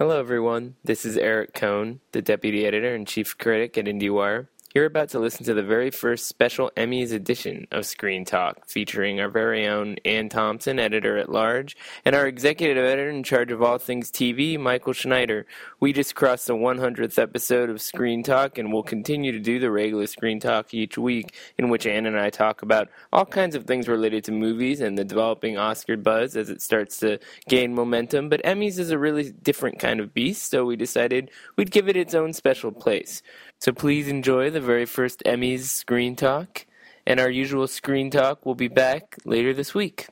Hello, 0.00 0.18
everyone. 0.18 0.76
This 0.82 1.04
is 1.04 1.18
Eric 1.18 1.52
Kohn, 1.52 2.00
the 2.12 2.22
deputy 2.22 2.64
editor 2.64 2.94
and 2.94 3.06
chief 3.06 3.36
critic 3.36 3.76
at 3.76 3.84
IndieWire. 3.84 4.46
You're 4.72 4.86
about 4.86 5.08
to 5.08 5.18
listen 5.18 5.44
to 5.46 5.54
the 5.54 5.64
very 5.64 5.90
first 5.90 6.28
special 6.28 6.70
Emmys 6.76 7.10
edition 7.10 7.66
of 7.72 7.86
Screen 7.86 8.24
Talk, 8.24 8.68
featuring 8.68 9.18
our 9.18 9.28
very 9.28 9.66
own 9.66 9.96
Anne 10.04 10.28
Thompson, 10.28 10.78
editor 10.78 11.18
at 11.18 11.28
large, 11.28 11.76
and 12.04 12.14
our 12.14 12.28
executive 12.28 12.76
editor 12.76 13.10
in 13.10 13.24
charge 13.24 13.50
of 13.50 13.62
all 13.62 13.78
things 13.78 14.12
TV, 14.12 14.56
Michael 14.56 14.92
Schneider. 14.92 15.44
We 15.80 15.92
just 15.92 16.14
crossed 16.14 16.46
the 16.46 16.54
100th 16.54 17.18
episode 17.18 17.68
of 17.68 17.80
Screen 17.80 18.22
Talk, 18.22 18.58
and 18.58 18.72
we'll 18.72 18.84
continue 18.84 19.32
to 19.32 19.40
do 19.40 19.58
the 19.58 19.72
regular 19.72 20.06
Screen 20.06 20.38
Talk 20.38 20.72
each 20.72 20.96
week, 20.96 21.34
in 21.58 21.68
which 21.68 21.84
Anne 21.84 22.06
and 22.06 22.16
I 22.16 22.30
talk 22.30 22.62
about 22.62 22.90
all 23.12 23.26
kinds 23.26 23.56
of 23.56 23.64
things 23.64 23.88
related 23.88 24.22
to 24.26 24.32
movies 24.32 24.80
and 24.80 24.96
the 24.96 25.04
developing 25.04 25.58
Oscar 25.58 25.96
buzz 25.96 26.36
as 26.36 26.48
it 26.48 26.62
starts 26.62 26.98
to 26.98 27.18
gain 27.48 27.74
momentum. 27.74 28.28
But 28.28 28.44
Emmys 28.44 28.78
is 28.78 28.92
a 28.92 28.98
really 28.98 29.32
different 29.32 29.80
kind 29.80 29.98
of 29.98 30.14
beast, 30.14 30.48
so 30.48 30.64
we 30.64 30.76
decided 30.76 31.32
we'd 31.56 31.72
give 31.72 31.88
it 31.88 31.96
its 31.96 32.14
own 32.14 32.32
special 32.32 32.70
place. 32.70 33.20
So 33.62 33.72
please 33.72 34.08
enjoy 34.08 34.48
the 34.48 34.60
very 34.62 34.86
first 34.86 35.22
Emmys 35.26 35.64
Screen 35.64 36.16
Talk, 36.16 36.64
and 37.06 37.20
our 37.20 37.28
usual 37.28 37.66
Screen 37.66 38.10
Talk 38.10 38.46
will 38.46 38.54
be 38.54 38.68
back 38.68 39.18
later 39.26 39.52
this 39.52 39.74
week. 39.74 40.06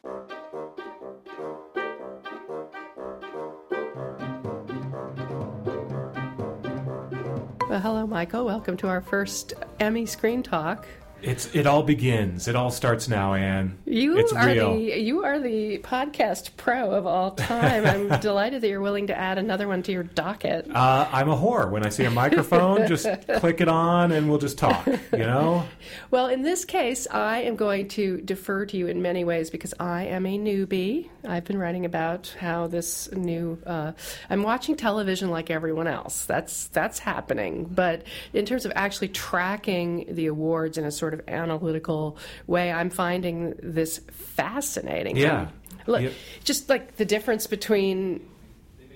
Well, 7.70 7.80
hello, 7.80 8.06
Michael. 8.06 8.44
Welcome 8.44 8.76
to 8.76 8.88
our 8.88 9.00
first 9.00 9.54
Emmy 9.80 10.04
Screen 10.04 10.42
Talk. 10.42 10.86
It's 11.22 11.54
it 11.54 11.66
all 11.66 11.82
begins. 11.82 12.48
It 12.48 12.54
all 12.54 12.70
starts 12.70 13.08
now, 13.08 13.32
Anne. 13.32 13.78
You 13.90 14.18
it's 14.18 14.32
are 14.32 14.46
real. 14.46 14.74
the 14.74 15.00
you 15.00 15.24
are 15.24 15.40
the 15.40 15.78
podcast 15.78 16.50
pro 16.56 16.90
of 16.90 17.06
all 17.06 17.30
time. 17.30 17.86
I'm 17.86 18.20
delighted 18.20 18.60
that 18.60 18.68
you're 18.68 18.82
willing 18.82 19.06
to 19.06 19.18
add 19.18 19.38
another 19.38 19.66
one 19.66 19.82
to 19.84 19.92
your 19.92 20.02
docket. 20.02 20.70
Uh, 20.70 21.08
I'm 21.10 21.30
a 21.30 21.36
whore. 21.36 21.70
When 21.70 21.86
I 21.86 21.88
see 21.88 22.04
a 22.04 22.10
microphone, 22.10 22.86
just 22.86 23.06
click 23.36 23.60
it 23.62 23.68
on 23.68 24.12
and 24.12 24.28
we'll 24.28 24.38
just 24.38 24.58
talk. 24.58 24.86
You 24.86 25.18
know. 25.18 25.64
Well, 26.10 26.28
in 26.28 26.42
this 26.42 26.64
case, 26.64 27.06
I 27.10 27.42
am 27.42 27.56
going 27.56 27.88
to 27.88 28.18
defer 28.18 28.66
to 28.66 28.76
you 28.76 28.88
in 28.88 29.00
many 29.00 29.24
ways 29.24 29.50
because 29.50 29.74
I 29.78 30.04
am 30.04 30.26
a 30.26 30.38
newbie. 30.38 31.08
I've 31.26 31.44
been 31.44 31.58
writing 31.58 31.84
about 31.84 32.34
how 32.38 32.66
this 32.66 33.10
new. 33.12 33.58
Uh, 33.66 33.92
I'm 34.28 34.42
watching 34.42 34.76
television 34.76 35.30
like 35.30 35.50
everyone 35.50 35.86
else. 35.86 36.24
That's 36.24 36.68
that's 36.68 36.98
happening. 36.98 37.64
But 37.64 38.04
in 38.32 38.44
terms 38.44 38.66
of 38.66 38.72
actually 38.74 39.08
tracking 39.08 40.06
the 40.14 40.26
awards 40.26 40.78
in 40.78 40.84
a 40.84 40.90
sort 40.90 41.14
of 41.14 41.22
analytical 41.28 42.18
way, 42.46 42.70
I'm 42.72 42.90
finding 42.90 43.54
this 43.78 43.98
fascinating. 44.10 45.16
Yeah. 45.16 45.48
Look, 45.86 46.02
Yep. 46.02 46.12
just 46.44 46.68
like 46.68 46.96
the 46.96 47.04
difference 47.04 47.46
between 47.46 48.20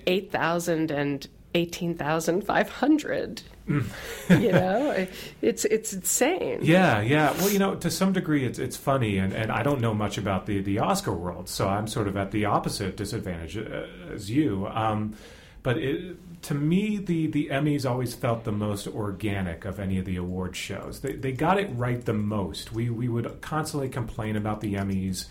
eight 0.05 0.31
thousand 0.31 0.91
and 0.91 1.27
eighteen 1.55 1.95
thousand 1.95 2.43
five 2.45 2.69
hundred. 2.69 3.41
Mm. 3.67 3.85
you 4.41 4.51
know, 4.51 5.07
it's 5.41 5.63
it's 5.65 5.93
insane. 5.93 6.59
Yeah, 6.63 6.99
yeah. 7.01 7.31
Well, 7.37 7.49
you 7.49 7.59
know, 7.59 7.75
to 7.75 7.89
some 7.89 8.11
degree, 8.13 8.43
it's 8.45 8.59
it's 8.59 8.75
funny, 8.77 9.17
and, 9.17 9.31
and 9.33 9.51
I 9.51 9.63
don't 9.63 9.79
know 9.81 9.93
much 9.93 10.17
about 10.17 10.45
the 10.45 10.61
the 10.61 10.79
Oscar 10.79 11.13
world, 11.13 11.47
so 11.49 11.67
I'm 11.69 11.87
sort 11.87 12.07
of 12.09 12.17
at 12.17 12.31
the 12.31 12.43
opposite 12.45 12.97
disadvantage 12.97 13.57
uh, 13.57 13.85
as 14.13 14.29
you. 14.29 14.67
Um, 14.67 15.15
but 15.63 15.77
it, 15.77 16.17
to 16.43 16.53
me, 16.53 16.97
the 16.97 17.27
the 17.27 17.49
Emmys 17.49 17.89
always 17.89 18.13
felt 18.13 18.43
the 18.43 18.51
most 18.51 18.87
organic 18.87 19.65
of 19.65 19.79
any 19.79 19.97
of 19.97 20.05
the 20.05 20.17
award 20.17 20.55
shows. 20.55 20.99
They 20.99 21.13
they 21.13 21.31
got 21.31 21.59
it 21.59 21.69
right 21.73 22.03
the 22.03 22.13
most. 22.13 22.71
We 22.71 22.89
we 22.89 23.07
would 23.07 23.41
constantly 23.41 23.89
complain 23.89 24.35
about 24.35 24.61
the 24.61 24.75
Emmys 24.75 25.25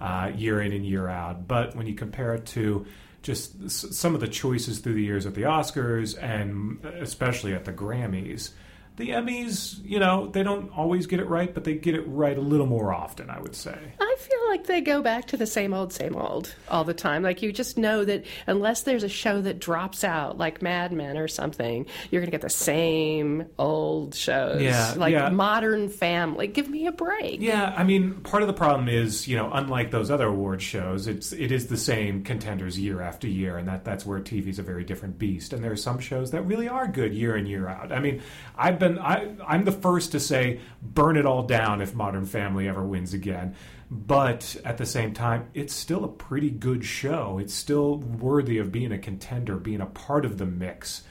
uh, 0.00 0.32
year 0.34 0.60
in 0.60 0.72
and 0.72 0.84
year 0.84 1.08
out, 1.08 1.48
but 1.48 1.74
when 1.74 1.86
you 1.86 1.94
compare 1.94 2.34
it 2.34 2.46
to 2.46 2.86
just 3.22 3.70
some 3.70 4.14
of 4.14 4.20
the 4.20 4.28
choices 4.28 4.78
through 4.78 4.94
the 4.94 5.02
years 5.02 5.26
at 5.26 5.34
the 5.34 5.42
Oscars 5.42 6.16
and 6.22 6.84
especially 6.84 7.54
at 7.54 7.64
the 7.64 7.72
Grammys. 7.72 8.50
The 8.96 9.10
Emmys, 9.10 9.84
you 9.84 9.98
know, 9.98 10.28
they 10.28 10.44
don't 10.44 10.70
always 10.70 11.06
get 11.06 11.18
it 11.18 11.26
right, 11.26 11.52
but 11.52 11.64
they 11.64 11.74
get 11.74 11.96
it 11.96 12.02
right 12.06 12.38
a 12.38 12.40
little 12.40 12.66
more 12.66 12.94
often, 12.94 13.28
I 13.28 13.40
would 13.40 13.56
say. 13.56 13.76
I 14.16 14.18
feel 14.18 14.48
like 14.48 14.64
they 14.64 14.80
go 14.80 15.02
back 15.02 15.26
to 15.26 15.36
the 15.36 15.46
same 15.46 15.74
old, 15.74 15.92
same 15.92 16.16
old 16.16 16.54
all 16.70 16.84
the 16.84 16.94
time. 16.94 17.22
Like 17.22 17.42
you 17.42 17.52
just 17.52 17.76
know 17.76 18.02
that 18.02 18.24
unless 18.46 18.82
there's 18.82 19.02
a 19.02 19.10
show 19.10 19.42
that 19.42 19.58
drops 19.58 20.04
out, 20.04 20.38
like 20.38 20.62
Mad 20.62 20.90
Men 20.90 21.18
or 21.18 21.28
something, 21.28 21.84
you're 22.10 22.22
going 22.22 22.30
to 22.30 22.34
get 22.34 22.40
the 22.40 22.48
same 22.48 23.44
old 23.58 24.14
shows. 24.14 24.62
Yeah, 24.62 24.94
like 24.96 25.12
yeah. 25.12 25.28
Modern 25.28 25.90
Family. 25.90 26.46
Give 26.46 26.66
me 26.66 26.86
a 26.86 26.92
break. 26.92 27.42
Yeah, 27.42 27.74
I 27.76 27.84
mean, 27.84 28.14
part 28.22 28.42
of 28.42 28.46
the 28.46 28.54
problem 28.54 28.88
is, 28.88 29.28
you 29.28 29.36
know, 29.36 29.50
unlike 29.52 29.90
those 29.90 30.10
other 30.10 30.28
award 30.28 30.62
shows, 30.62 31.06
it's 31.06 31.32
it 31.32 31.52
is 31.52 31.66
the 31.66 31.76
same 31.76 32.24
contenders 32.24 32.78
year 32.78 33.02
after 33.02 33.28
year, 33.28 33.58
and 33.58 33.68
that 33.68 33.84
that's 33.84 34.06
where 34.06 34.20
TV's 34.20 34.58
a 34.58 34.62
very 34.62 34.84
different 34.84 35.18
beast. 35.18 35.52
And 35.52 35.62
there 35.62 35.72
are 35.72 35.76
some 35.76 35.98
shows 35.98 36.30
that 36.30 36.40
really 36.42 36.68
are 36.68 36.88
good 36.88 37.12
year 37.12 37.36
in 37.36 37.44
year 37.44 37.68
out. 37.68 37.92
I 37.92 38.00
mean, 38.00 38.22
I've 38.56 38.78
been 38.78 38.98
I 38.98 39.34
I'm 39.46 39.66
the 39.66 39.72
first 39.72 40.12
to 40.12 40.20
say 40.20 40.60
burn 40.80 41.18
it 41.18 41.26
all 41.26 41.42
down 41.42 41.82
if 41.82 41.94
Modern 41.94 42.24
Family 42.24 42.66
ever 42.66 42.82
wins 42.82 43.12
again. 43.12 43.54
But 43.90 44.56
at 44.64 44.78
the 44.78 44.86
same 44.86 45.14
time, 45.14 45.48
it's 45.54 45.72
still 45.72 46.04
a 46.04 46.08
pretty 46.08 46.50
good 46.50 46.84
show. 46.84 47.38
It's 47.38 47.54
still 47.54 47.98
worthy 47.98 48.58
of 48.58 48.72
being 48.72 48.92
a 48.92 48.98
contender, 48.98 49.56
being 49.56 49.80
a 49.80 49.86
part 49.86 50.24
of 50.24 50.38
the 50.38 50.46
mix. 50.46 51.04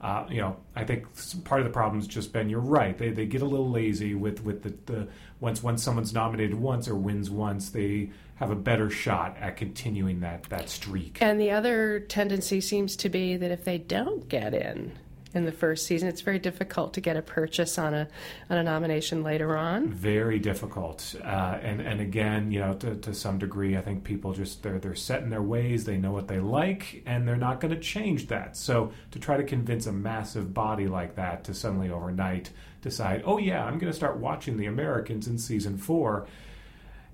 Uh, 0.00 0.24
you 0.30 0.40
know, 0.40 0.56
I 0.74 0.84
think 0.84 1.06
part 1.44 1.60
of 1.60 1.66
the 1.66 1.72
problem's 1.72 2.06
just 2.06 2.32
been 2.32 2.48
you're 2.48 2.60
right. 2.60 2.96
They 2.96 3.10
they 3.10 3.26
get 3.26 3.42
a 3.42 3.46
little 3.46 3.68
lazy 3.68 4.14
with 4.14 4.42
with 4.44 4.62
the, 4.62 4.74
the 4.90 5.08
once 5.40 5.62
once 5.62 5.82
someone's 5.82 6.14
nominated 6.14 6.54
once 6.54 6.88
or 6.88 6.94
wins 6.94 7.30
once, 7.30 7.70
they 7.70 8.10
have 8.36 8.50
a 8.50 8.56
better 8.56 8.88
shot 8.88 9.36
at 9.38 9.58
continuing 9.58 10.20
that 10.20 10.44
that 10.44 10.70
streak. 10.70 11.18
And 11.20 11.38
the 11.38 11.50
other 11.50 12.00
tendency 12.00 12.60
seems 12.62 12.96
to 12.96 13.10
be 13.10 13.36
that 13.36 13.50
if 13.50 13.64
they 13.64 13.76
don't 13.76 14.26
get 14.28 14.54
in 14.54 14.92
in 15.32 15.44
the 15.44 15.52
first 15.52 15.86
season, 15.86 16.08
it's 16.08 16.22
very 16.22 16.38
difficult 16.38 16.94
to 16.94 17.00
get 17.00 17.16
a 17.16 17.22
purchase 17.22 17.78
on 17.78 17.94
a 17.94 18.08
on 18.48 18.58
a 18.58 18.62
nomination 18.62 19.22
later 19.22 19.56
on. 19.56 19.88
Very 19.88 20.38
difficult, 20.38 21.14
uh, 21.22 21.58
and 21.62 21.80
and 21.80 22.00
again, 22.00 22.50
you 22.50 22.60
know, 22.60 22.74
to, 22.74 22.96
to 22.96 23.14
some 23.14 23.38
degree, 23.38 23.76
I 23.76 23.80
think 23.80 24.04
people 24.04 24.32
just 24.32 24.62
they're 24.62 24.78
they're 24.78 24.94
set 24.94 25.22
in 25.22 25.30
their 25.30 25.42
ways. 25.42 25.84
They 25.84 25.98
know 25.98 26.12
what 26.12 26.28
they 26.28 26.40
like, 26.40 27.02
and 27.06 27.26
they're 27.26 27.36
not 27.36 27.60
going 27.60 27.74
to 27.74 27.80
change 27.80 28.28
that. 28.28 28.56
So 28.56 28.92
to 29.12 29.18
try 29.18 29.36
to 29.36 29.44
convince 29.44 29.86
a 29.86 29.92
massive 29.92 30.52
body 30.52 30.88
like 30.88 31.14
that 31.16 31.44
to 31.44 31.54
suddenly 31.54 31.90
overnight 31.90 32.50
decide, 32.82 33.22
oh 33.24 33.38
yeah, 33.38 33.64
I'm 33.64 33.78
going 33.78 33.92
to 33.92 33.96
start 33.96 34.16
watching 34.18 34.56
The 34.56 34.66
Americans 34.66 35.28
in 35.28 35.38
season 35.38 35.76
four. 35.76 36.26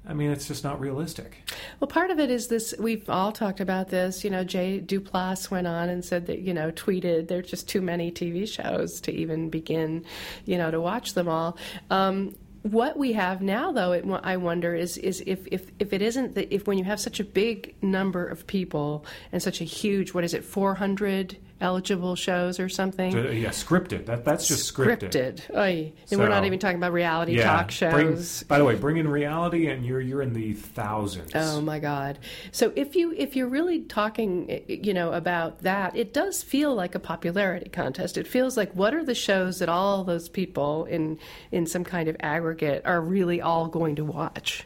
I 0.08 0.14
mean, 0.14 0.30
it's 0.30 0.46
just 0.46 0.62
not 0.62 0.78
realistic. 0.80 1.38
Well, 1.80 1.88
part 1.88 2.10
of 2.10 2.20
it 2.20 2.30
is 2.30 2.46
this. 2.46 2.74
We've 2.78 3.08
all 3.10 3.32
talked 3.32 3.60
about 3.60 3.88
this. 3.88 4.22
You 4.22 4.30
know, 4.30 4.44
Jay 4.44 4.80
Duplass 4.80 5.50
went 5.50 5.66
on 5.66 5.88
and 5.88 6.04
said 6.04 6.26
that 6.26 6.40
you 6.40 6.54
know 6.54 6.70
tweeted 6.70 7.26
there's 7.28 7.50
just 7.50 7.68
too 7.68 7.80
many 7.80 8.12
TV 8.12 8.48
shows 8.48 9.00
to 9.02 9.12
even 9.12 9.50
begin, 9.50 10.04
you 10.44 10.58
know, 10.58 10.70
to 10.70 10.80
watch 10.80 11.14
them 11.14 11.28
all. 11.28 11.58
Um, 11.90 12.36
what 12.70 12.96
we 12.96 13.12
have 13.12 13.42
now, 13.42 13.72
though, 13.72 13.92
it, 13.92 14.04
I 14.22 14.36
wonder 14.36 14.74
is 14.74 14.98
is 14.98 15.22
if, 15.26 15.46
if 15.50 15.70
if 15.78 15.92
it 15.92 16.02
isn't 16.02 16.34
that 16.34 16.52
if 16.54 16.66
when 16.66 16.78
you 16.78 16.84
have 16.84 17.00
such 17.00 17.20
a 17.20 17.24
big 17.24 17.74
number 17.82 18.26
of 18.26 18.46
people 18.46 19.04
and 19.32 19.42
such 19.42 19.60
a 19.60 19.64
huge 19.64 20.14
what 20.14 20.24
is 20.24 20.34
it 20.34 20.44
400 20.44 21.36
eligible 21.60 22.14
shows 22.16 22.60
or 22.60 22.68
something. 22.68 23.16
Uh, 23.16 23.30
yeah, 23.30 23.48
scripted. 23.48 24.06
That 24.06 24.24
that's 24.24 24.46
just 24.46 24.72
scripted. 24.74 25.10
Scripted. 25.10 25.56
Oy. 25.56 25.92
And 26.10 26.20
we're 26.20 26.28
not 26.28 26.44
even 26.44 26.58
talking 26.58 26.76
about 26.76 26.92
reality 26.92 27.36
Yeah. 27.36 27.44
talk 27.44 27.66
Bring- 27.92 28.16
shows. 28.16 28.42
by 28.42 28.58
the 28.58 28.64
way, 28.64 28.74
bring 28.74 28.98
in 28.98 29.08
reality, 29.08 29.68
and 29.68 29.84
you're 29.84 30.00
you're 30.00 30.22
in 30.22 30.34
the 30.34 30.52
thousands. 30.52 31.32
Oh 31.34 31.60
my 31.60 31.78
God! 31.78 32.18
So 32.52 32.72
if 32.76 32.94
you 32.94 33.12
if 33.16 33.36
you're 33.36 33.48
really 33.48 33.80
talking, 33.80 34.62
you 34.68 34.92
know, 34.92 35.12
about 35.12 35.62
that, 35.62 35.96
it 35.96 36.12
does 36.12 36.42
feel 36.42 36.74
like 36.74 36.94
a 36.94 36.98
popularity 36.98 37.70
contest. 37.70 38.18
It 38.18 38.26
feels 38.26 38.56
like 38.56 38.72
what 38.72 38.94
are 38.94 39.04
the 39.04 39.14
shows 39.14 39.58
that 39.60 39.68
all 39.68 40.04
those 40.04 40.28
people 40.28 40.84
in 40.84 41.18
in 41.52 41.66
some 41.66 41.84
kind 41.84 42.08
of 42.08 42.16
aggregate 42.20 42.55
are 42.62 43.00
really 43.00 43.40
all 43.40 43.68
going 43.68 43.96
to 43.96 44.04
watch? 44.04 44.64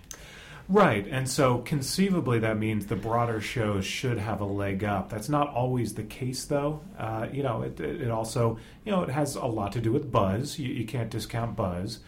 Right, 0.71 1.05
and 1.09 1.29
so 1.29 1.59
conceivably 1.59 2.39
that 2.39 2.57
means 2.57 2.87
the 2.87 2.95
broader 2.95 3.41
shows 3.41 3.85
should 3.85 4.19
have 4.19 4.41
a 4.41 4.45
leg 4.45 4.85
up. 4.85 5.11
That's 5.11 5.29
not 5.29 5.49
always 5.49 5.95
the 5.95 6.05
case, 6.05 6.45
though. 6.45 6.81
Uh, 6.97 7.27
you 7.33 7.43
know, 7.43 7.63
it, 7.63 7.81
it 7.81 8.03
it 8.03 8.11
also, 8.11 8.57
you 8.85 8.93
know, 8.93 9.03
it 9.03 9.09
has 9.09 9.35
a 9.35 9.47
lot 9.47 9.73
to 9.73 9.81
do 9.81 9.91
with 9.91 10.13
buzz. 10.13 10.61
You, 10.61 10.73
you 10.73 10.87
can't 10.87 11.11
discount 11.11 11.57
buzz, 11.57 11.99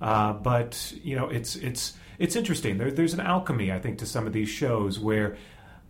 uh, 0.00 0.34
but 0.34 0.92
you 1.02 1.16
know, 1.16 1.30
it's 1.30 1.56
it's 1.56 1.94
it's 2.20 2.36
interesting. 2.36 2.78
There, 2.78 2.92
there's 2.92 3.14
an 3.14 3.20
alchemy, 3.20 3.72
I 3.72 3.80
think, 3.80 3.98
to 3.98 4.06
some 4.06 4.28
of 4.28 4.32
these 4.32 4.48
shows 4.48 5.00
where 5.00 5.36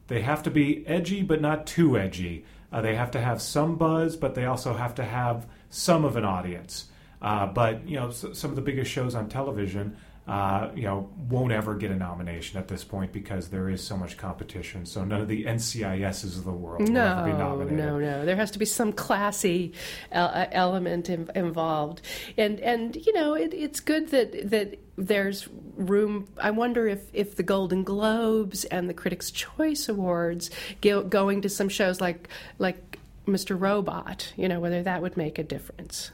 they 0.08 0.22
have 0.22 0.42
to 0.44 0.50
be 0.50 0.86
edgy 0.86 1.22
but 1.22 1.42
not 1.42 1.66
too 1.66 1.98
edgy. 1.98 2.46
Uh, 2.72 2.80
they 2.80 2.94
have 2.94 3.10
to 3.10 3.20
have 3.20 3.42
some 3.42 3.76
buzz, 3.76 4.16
but 4.16 4.34
they 4.34 4.46
also 4.46 4.72
have 4.72 4.94
to 4.94 5.04
have 5.04 5.46
some 5.68 6.06
of 6.06 6.16
an 6.16 6.24
audience. 6.24 6.86
Uh, 7.22 7.46
but 7.46 7.86
you 7.88 7.96
know, 7.96 8.08
s 8.08 8.26
some 8.32 8.50
of 8.50 8.56
the 8.56 8.62
biggest 8.62 8.90
shows 8.90 9.14
on 9.14 9.28
television, 9.28 9.96
uh, 10.26 10.70
you 10.74 10.82
know, 10.82 11.08
won't 11.28 11.52
ever 11.52 11.74
get 11.76 11.90
a 11.90 11.96
nomination 11.96 12.58
at 12.58 12.66
this 12.68 12.84
point 12.84 13.12
because 13.12 13.48
there 13.48 13.68
is 13.68 13.82
so 13.82 13.96
much 13.96 14.16
competition. 14.16 14.84
So 14.86 15.04
none 15.04 15.20
of 15.20 15.28
the 15.28 15.44
NCISs 15.44 16.36
of 16.38 16.44
the 16.44 16.52
world 16.52 16.80
will 16.88 16.96
ever 16.96 17.24
be 17.24 17.32
No, 17.32 17.38
nominated. 17.38 17.78
no, 17.78 17.98
no. 17.98 18.24
There 18.24 18.36
has 18.36 18.50
to 18.52 18.58
be 18.58 18.64
some 18.64 18.92
classy 18.92 19.72
uh, 20.12 20.46
element 20.52 21.08
in, 21.08 21.30
involved, 21.34 22.02
and 22.36 22.58
and 22.60 22.96
you 22.96 23.12
know 23.12 23.34
it, 23.34 23.54
it's 23.54 23.80
good 23.80 24.08
that 24.10 24.50
that 24.50 24.78
there's 24.96 25.48
room. 25.76 26.26
I 26.40 26.50
wonder 26.50 26.86
if 26.88 27.02
if 27.12 27.36
the 27.36 27.42
Golden 27.44 27.84
Globes 27.84 28.64
and 28.64 28.88
the 28.88 28.94
Critics' 28.94 29.30
Choice 29.30 29.88
Awards 29.88 30.50
go, 30.80 31.02
going 31.02 31.42
to 31.42 31.48
some 31.48 31.68
shows 31.68 32.00
like 32.00 32.28
like 32.58 32.98
Mr. 33.26 33.58
Robot, 33.58 34.32
you 34.36 34.48
know, 34.48 34.58
whether 34.60 34.82
that 34.82 35.02
would 35.02 35.16
make 35.16 35.38
a 35.38 35.44
difference. 35.44 36.10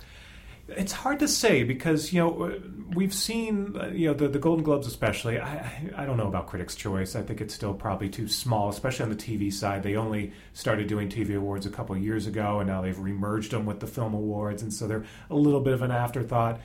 It's 0.68 0.92
hard 0.92 1.18
to 1.20 1.28
say 1.28 1.62
because 1.62 2.12
you 2.12 2.20
know 2.20 2.60
we've 2.94 3.14
seen 3.14 3.74
uh, 3.80 3.86
you 3.86 4.08
know 4.08 4.14
the, 4.14 4.28
the 4.28 4.38
Golden 4.38 4.62
Globes 4.62 4.86
especially. 4.86 5.40
I 5.40 5.90
I 5.96 6.04
don't 6.04 6.16
know 6.16 6.28
about 6.28 6.46
Critics' 6.46 6.74
Choice. 6.74 7.16
I 7.16 7.22
think 7.22 7.40
it's 7.40 7.54
still 7.54 7.72
probably 7.72 8.08
too 8.08 8.28
small, 8.28 8.68
especially 8.68 9.04
on 9.04 9.10
the 9.10 9.16
TV 9.16 9.52
side. 9.52 9.82
They 9.82 9.96
only 9.96 10.32
started 10.52 10.86
doing 10.86 11.08
TV 11.08 11.36
awards 11.36 11.64
a 11.64 11.70
couple 11.70 11.96
years 11.96 12.26
ago, 12.26 12.60
and 12.60 12.68
now 12.68 12.82
they've 12.82 12.96
remerged 12.96 13.50
them 13.50 13.64
with 13.64 13.80
the 13.80 13.86
film 13.86 14.12
awards, 14.12 14.62
and 14.62 14.72
so 14.72 14.86
they're 14.86 15.06
a 15.30 15.34
little 15.34 15.60
bit 15.60 15.72
of 15.72 15.82
an 15.82 15.90
afterthought. 15.90 16.60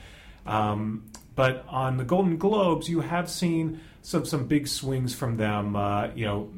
Um, 0.46 1.04
but 1.34 1.64
on 1.68 1.96
the 1.96 2.04
Golden 2.04 2.36
Globes, 2.36 2.88
you 2.88 3.00
have 3.00 3.30
seen 3.30 3.80
some 4.02 4.24
some 4.24 4.46
big 4.46 4.68
swings 4.68 5.14
from 5.14 5.36
them. 5.38 5.76
Uh, 5.76 6.08
you 6.14 6.26
know, 6.26 6.50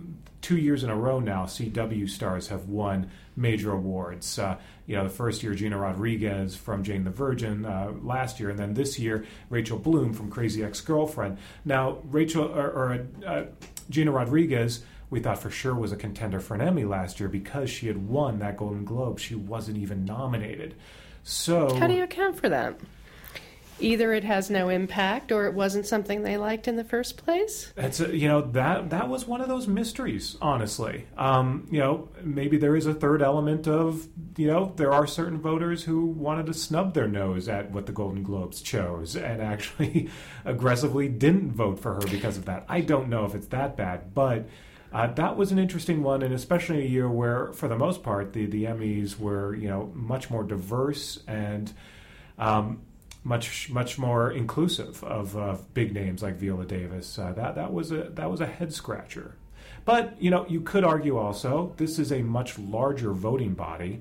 two 0.43 0.57
years 0.57 0.85
in 0.85 0.91
a 0.91 0.97
row 0.97 1.21
now, 1.21 1.45
CW 1.45 2.09
stars 2.09 2.49
have 2.49 2.69
won 2.69 3.11
major 3.37 3.73
awards. 3.73 4.39
Uh, 4.39 4.59
you 4.87 4.97
know, 4.97 5.05
the 5.05 5.11
first 5.11 5.43
year 5.43 5.55
Gina 5.55 5.79
Rodriguez 5.79 6.57
from 6.57 6.83
Jane 6.83 7.05
the 7.05 7.11
Virgin 7.11 7.65
uh, 7.65 7.93
last 8.03 8.41
year, 8.41 8.51
and 8.51 8.59
then 8.59 8.75
this 8.75 8.99
year 8.99 9.25
Rachel 9.51 9.79
Bloom 9.79 10.13
from 10.13 10.31
Crazy 10.31 10.63
Ex-Girlfriend. 10.63 11.39
Now, 11.65 11.99
Rachel 12.05 12.45
or, 12.45 12.71
or 12.71 13.07
uh, 13.27 13.45
Gina 13.91 14.11
Rodriguez. 14.11 14.85
We 15.09 15.21
thought 15.21 15.39
for 15.39 15.51
sure 15.51 15.73
was 15.73 15.93
a 15.93 15.97
contender 15.97 16.41
for 16.41 16.55
an 16.57 16.61
Emmy 16.61 16.85
last 16.85 17.21
year 17.21 17.29
because 17.29 17.71
she 17.71 17.87
had 17.87 18.09
won 18.09 18.41
that 18.41 18.57
Golden 18.57 18.85
Globe. 18.85 19.21
She 19.21 19.37
wasn't 19.37 19.77
even 19.77 20.05
nominated. 20.05 20.75
So 21.23 21.77
How 21.77 21.87
do 21.87 21.95
you 21.95 22.03
account 22.03 22.41
for 22.41 22.49
that? 22.49 22.81
Either 23.79 24.13
it 24.13 24.25
has 24.25 24.49
no 24.49 24.69
impact, 24.69 25.31
or 25.31 25.47
it 25.47 25.55
wasn't 25.55 25.87
something 25.87 26.23
they 26.23 26.37
liked 26.37 26.67
in 26.67 26.77
the 26.77 26.85
first 26.85 27.17
place. 27.17 27.73
It's 27.77 28.01
a, 28.01 28.17
you 28.17 28.27
know 28.27 28.41
that 28.53 28.91
that 28.91 29.09
was 29.09 29.27
one 29.27 29.41
of 29.41 29.49
those 29.49 29.69
mysteries, 29.69 30.37
honestly. 30.41 31.07
Um, 31.19 31.67
you 31.71 31.81
know, 31.81 32.09
maybe 32.23 32.57
there 32.57 32.75
is 32.75 32.87
a 32.87 32.95
third 32.95 33.21
element 33.23 33.69
of 33.69 34.09
you 34.37 34.47
know 34.47 34.73
there 34.77 34.93
are 34.93 35.07
certain 35.07 35.39
voters 35.39 35.85
who 35.85 36.07
wanted 36.07 36.47
to 36.47 36.55
snub 36.55 36.95
their 36.95 37.09
nose 37.09 37.49
at 37.49 37.71
what 37.71 37.87
the 37.87 37.93
Golden 37.93 38.23
Globes 38.23 38.63
chose 38.63 39.15
and 39.15 39.43
actually 39.43 40.09
aggressively 40.45 41.09
didn't 41.09 41.53
vote 41.53 41.79
for 41.79 41.95
her 41.95 42.07
because 42.11 42.39
of 42.39 42.47
that. 42.47 42.65
I 42.69 42.81
don't 42.81 43.09
know 43.09 43.25
if 43.25 43.35
it's 43.35 43.49
that 43.49 43.77
bad, 43.77 44.15
but. 44.15 44.49
Uh, 44.93 45.09
that 45.09 45.37
was 45.37 45.51
an 45.51 45.59
interesting 45.59 46.03
one, 46.03 46.23
and 46.23 46.33
especially 46.33 46.81
a 46.81 46.89
year 46.89 47.11
where, 47.11 47.53
for 47.53 47.69
the 47.69 47.77
most 47.77 48.03
part, 48.05 48.33
the, 48.33 48.47
the 48.47 48.65
Emmys 48.65 49.19
were 49.19 49.55
you 49.55 49.69
know 49.69 49.91
much 49.95 50.31
more 50.31 50.45
diverse 50.45 51.19
and 51.27 51.71
um, 52.39 52.81
much 53.27 53.69
much 53.69 53.99
more 53.99 54.31
inclusive 54.31 55.03
of 55.03 55.37
uh, 55.37 55.57
big 55.75 55.93
names 55.93 56.23
like 56.23 56.37
Viola 56.37 56.65
Davis. 56.65 57.19
Uh, 57.19 57.33
that 57.33 57.57
that 57.57 57.73
was 57.73 57.91
a 57.91 58.05
that 58.15 58.31
was 58.31 58.41
a 58.41 58.47
head 58.47 58.73
scratcher. 58.73 59.37
But 59.85 60.21
you 60.23 60.31
know, 60.31 60.47
you 60.49 60.61
could 60.61 60.85
argue 60.85 61.19
also 61.19 61.75
this 61.77 61.99
is 61.99 62.13
a 62.13 62.23
much 62.23 62.59
larger 62.59 63.13
voting 63.13 63.55
body, 63.55 64.01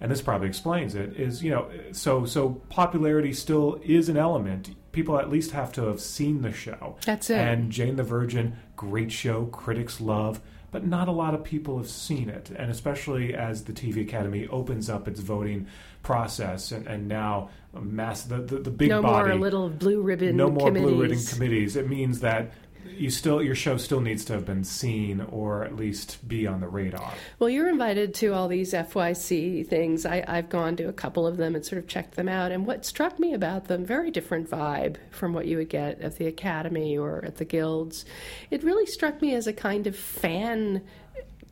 and 0.00 0.10
this 0.10 0.20
probably 0.20 0.48
explains 0.48 0.94
it. 0.94 1.18
Is 1.18 1.42
you 1.42 1.50
know, 1.50 1.70
so 1.92 2.26
so 2.26 2.50
popularity 2.68 3.32
still 3.32 3.80
is 3.82 4.08
an 4.08 4.16
element. 4.16 4.74
People 4.92 5.18
at 5.18 5.30
least 5.30 5.50
have 5.50 5.72
to 5.72 5.82
have 5.86 6.00
seen 6.00 6.42
the 6.42 6.52
show. 6.52 6.96
That's 7.04 7.30
it. 7.30 7.38
And 7.38 7.72
Jane 7.72 7.96
the 7.96 8.02
Virgin, 8.02 8.56
great 8.76 9.10
show, 9.10 9.46
critics 9.46 10.00
love. 10.00 10.40
But 10.76 10.86
not 10.86 11.08
a 11.08 11.12
lot 11.12 11.32
of 11.32 11.42
people 11.42 11.78
have 11.78 11.88
seen 11.88 12.28
it, 12.28 12.50
and 12.50 12.70
especially 12.70 13.34
as 13.34 13.64
the 13.64 13.72
TV 13.72 14.02
Academy 14.02 14.46
opens 14.48 14.90
up 14.90 15.08
its 15.08 15.20
voting 15.20 15.68
process, 16.02 16.70
and, 16.70 16.86
and 16.86 17.08
now 17.08 17.48
mass 17.72 18.24
the, 18.24 18.42
the, 18.42 18.58
the 18.58 18.70
big 18.70 18.90
no 18.90 19.00
body, 19.00 19.30
more 19.30 19.38
little 19.38 19.70
blue 19.70 20.02
ribbon. 20.02 20.36
no 20.36 20.50
more 20.50 20.66
committees. 20.66 20.90
blue 20.90 21.02
ribbon 21.02 21.24
committees. 21.24 21.76
It 21.76 21.88
means 21.88 22.20
that 22.20 22.52
you 22.90 23.10
still 23.10 23.42
your 23.42 23.54
show 23.54 23.76
still 23.76 24.00
needs 24.00 24.24
to 24.26 24.32
have 24.32 24.44
been 24.44 24.64
seen 24.64 25.20
or 25.20 25.64
at 25.64 25.76
least 25.76 26.26
be 26.28 26.46
on 26.46 26.60
the 26.60 26.68
radar. 26.68 27.12
Well, 27.38 27.50
you're 27.50 27.68
invited 27.68 28.14
to 28.16 28.32
all 28.32 28.48
these 28.48 28.72
FYC 28.72 29.66
things. 29.66 30.06
I, 30.06 30.24
I've 30.26 30.48
gone 30.48 30.76
to 30.76 30.84
a 30.84 30.92
couple 30.92 31.26
of 31.26 31.36
them 31.36 31.54
and 31.54 31.64
sort 31.64 31.78
of 31.78 31.88
checked 31.88 32.16
them 32.16 32.28
out. 32.28 32.52
And 32.52 32.66
what 32.66 32.84
struck 32.84 33.18
me 33.18 33.34
about 33.34 33.66
them, 33.66 33.84
very 33.84 34.10
different 34.10 34.48
vibe 34.50 34.96
from 35.10 35.32
what 35.32 35.46
you 35.46 35.56
would 35.56 35.68
get 35.68 36.00
at 36.00 36.16
the 36.16 36.26
Academy 36.26 36.96
or 36.96 37.24
at 37.24 37.36
the 37.36 37.44
guilds. 37.44 38.04
It 38.50 38.62
really 38.62 38.86
struck 38.86 39.20
me 39.20 39.34
as 39.34 39.46
a 39.46 39.52
kind 39.52 39.86
of 39.86 39.96
fan 39.96 40.82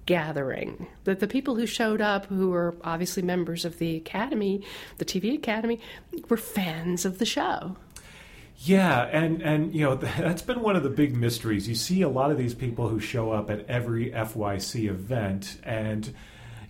gathering 0.06 0.86
that 1.04 1.20
the 1.20 1.26
people 1.26 1.54
who 1.54 1.66
showed 1.66 2.00
up 2.00 2.26
who 2.26 2.50
were 2.50 2.74
obviously 2.84 3.22
members 3.22 3.64
of 3.64 3.78
the 3.78 3.96
academy 3.96 4.62
the 4.98 5.04
tv 5.04 5.34
academy 5.34 5.80
were 6.28 6.36
fans 6.36 7.06
of 7.06 7.18
the 7.18 7.24
show 7.24 7.74
Yeah, 8.58 9.02
and 9.02 9.42
and 9.42 9.74
you 9.74 9.82
know 9.82 9.94
that's 9.96 10.42
been 10.42 10.60
one 10.60 10.76
of 10.76 10.82
the 10.82 10.90
big 10.90 11.16
mysteries. 11.16 11.68
You 11.68 11.74
see 11.74 12.02
a 12.02 12.08
lot 12.08 12.30
of 12.30 12.38
these 12.38 12.54
people 12.54 12.88
who 12.88 13.00
show 13.00 13.32
up 13.32 13.50
at 13.50 13.66
every 13.68 14.10
FYC 14.10 14.88
event, 14.88 15.58
and 15.62 16.12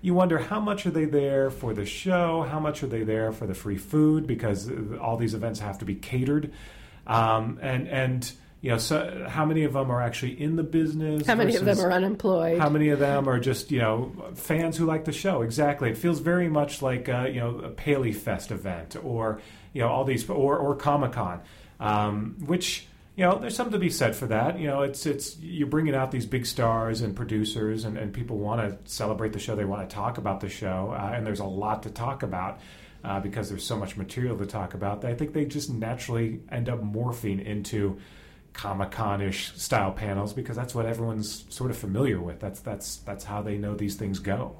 you 0.00 0.14
wonder 0.14 0.38
how 0.38 0.60
much 0.60 0.86
are 0.86 0.90
they 0.90 1.06
there 1.06 1.50
for 1.50 1.72
the 1.72 1.86
show, 1.86 2.42
how 2.42 2.60
much 2.60 2.82
are 2.82 2.86
they 2.86 3.04
there 3.04 3.32
for 3.32 3.46
the 3.46 3.54
free 3.54 3.78
food 3.78 4.26
because 4.26 4.70
all 5.00 5.16
these 5.16 5.34
events 5.34 5.60
have 5.60 5.78
to 5.78 5.84
be 5.84 5.94
catered, 5.94 6.52
um, 7.06 7.58
and 7.62 7.88
and 7.88 8.32
you 8.60 8.70
know 8.70 8.78
so 8.78 9.26
how 9.28 9.44
many 9.44 9.64
of 9.64 9.75
them 9.75 9.90
are 9.90 10.00
actually 10.00 10.40
in 10.40 10.56
the 10.56 10.62
business? 10.62 11.26
how 11.26 11.34
many 11.34 11.54
of 11.54 11.66
them 11.66 11.78
are 11.81 11.92
unemployed 11.92 12.58
How 12.58 12.70
many 12.70 12.88
of 12.88 12.98
them 12.98 13.28
are 13.28 13.38
just 13.38 13.70
you 13.70 13.78
know 13.78 14.12
fans 14.34 14.76
who 14.76 14.86
like 14.86 15.04
the 15.04 15.12
show? 15.12 15.42
Exactly. 15.42 15.90
It 15.90 15.98
feels 15.98 16.20
very 16.20 16.48
much 16.48 16.82
like 16.82 17.08
uh, 17.08 17.26
you 17.31 17.40
know 17.40 17.58
a 17.58 17.70
Paley 17.70 18.12
Fest 18.12 18.50
event 18.50 18.96
or 19.02 19.40
you 19.75 19.82
know 19.82 19.88
all 19.88 20.04
these 20.04 20.28
or 20.28 20.58
or 20.58 20.75
Comic 20.76 21.12
Con, 21.12 21.40
um, 21.81 22.37
which 22.47 22.87
you 23.17 23.25
know 23.25 23.38
there's 23.38 23.55
something 23.55 23.73
to 23.73 23.79
be 23.79 23.91
said 23.91 24.17
for 24.17 24.26
that. 24.26 24.59
You 24.59 24.67
know 24.67 24.82
it's 24.82 25.06
it's 25.06 25.38
you're 25.38 25.69
bringing 25.69 25.94
out 25.94 26.11
these 26.11 26.26
big 26.26 26.47
stars 26.47 27.00
and 27.00 27.15
producers 27.15 27.85
and, 27.85 27.97
and 27.97 28.12
people 28.12 28.38
want 28.38 28.61
to 28.61 28.91
celebrate 28.91 29.32
the 29.32 29.38
show. 29.38 29.55
They 29.55 29.65
want 29.65 29.88
to 29.88 29.94
talk 29.94 30.19
about 30.19 30.41
the 30.41 30.49
show, 30.49 30.94
uh, 30.97 31.12
and 31.15 31.26
there's 31.26 31.41
a 31.41 31.44
lot 31.44 31.82
to 31.85 31.91
talk 31.91 32.23
about. 32.23 32.60
Uh, 33.03 33.20
because 33.20 33.51
there's 33.51 33.63
so 33.63 33.77
much 33.77 33.98
material 33.98 34.34
to 34.34 34.46
talk 34.46 34.72
about, 34.72 35.05
I 35.05 35.13
think 35.13 35.34
they 35.34 35.44
just 35.44 35.69
naturally 35.69 36.41
end 36.51 36.70
up 36.70 36.82
morphing 36.82 37.44
into 37.44 37.98
Comic 38.55 38.93
Con 38.93 39.20
ish 39.20 39.53
style 39.56 39.93
panels 39.93 40.32
because 40.32 40.56
that's 40.56 40.75
what 40.75 40.87
everyone's 40.87 41.44
sort 41.51 41.70
of 41.70 41.77
familiar 41.77 42.20
with. 42.20 42.41
That's 42.41 42.60
that's 42.60 42.96
that's 42.98 43.25
how 43.25 43.43
they 43.43 43.58
know 43.58 43.75
these 43.75 43.96
things 43.96 44.20
go. 44.20 44.56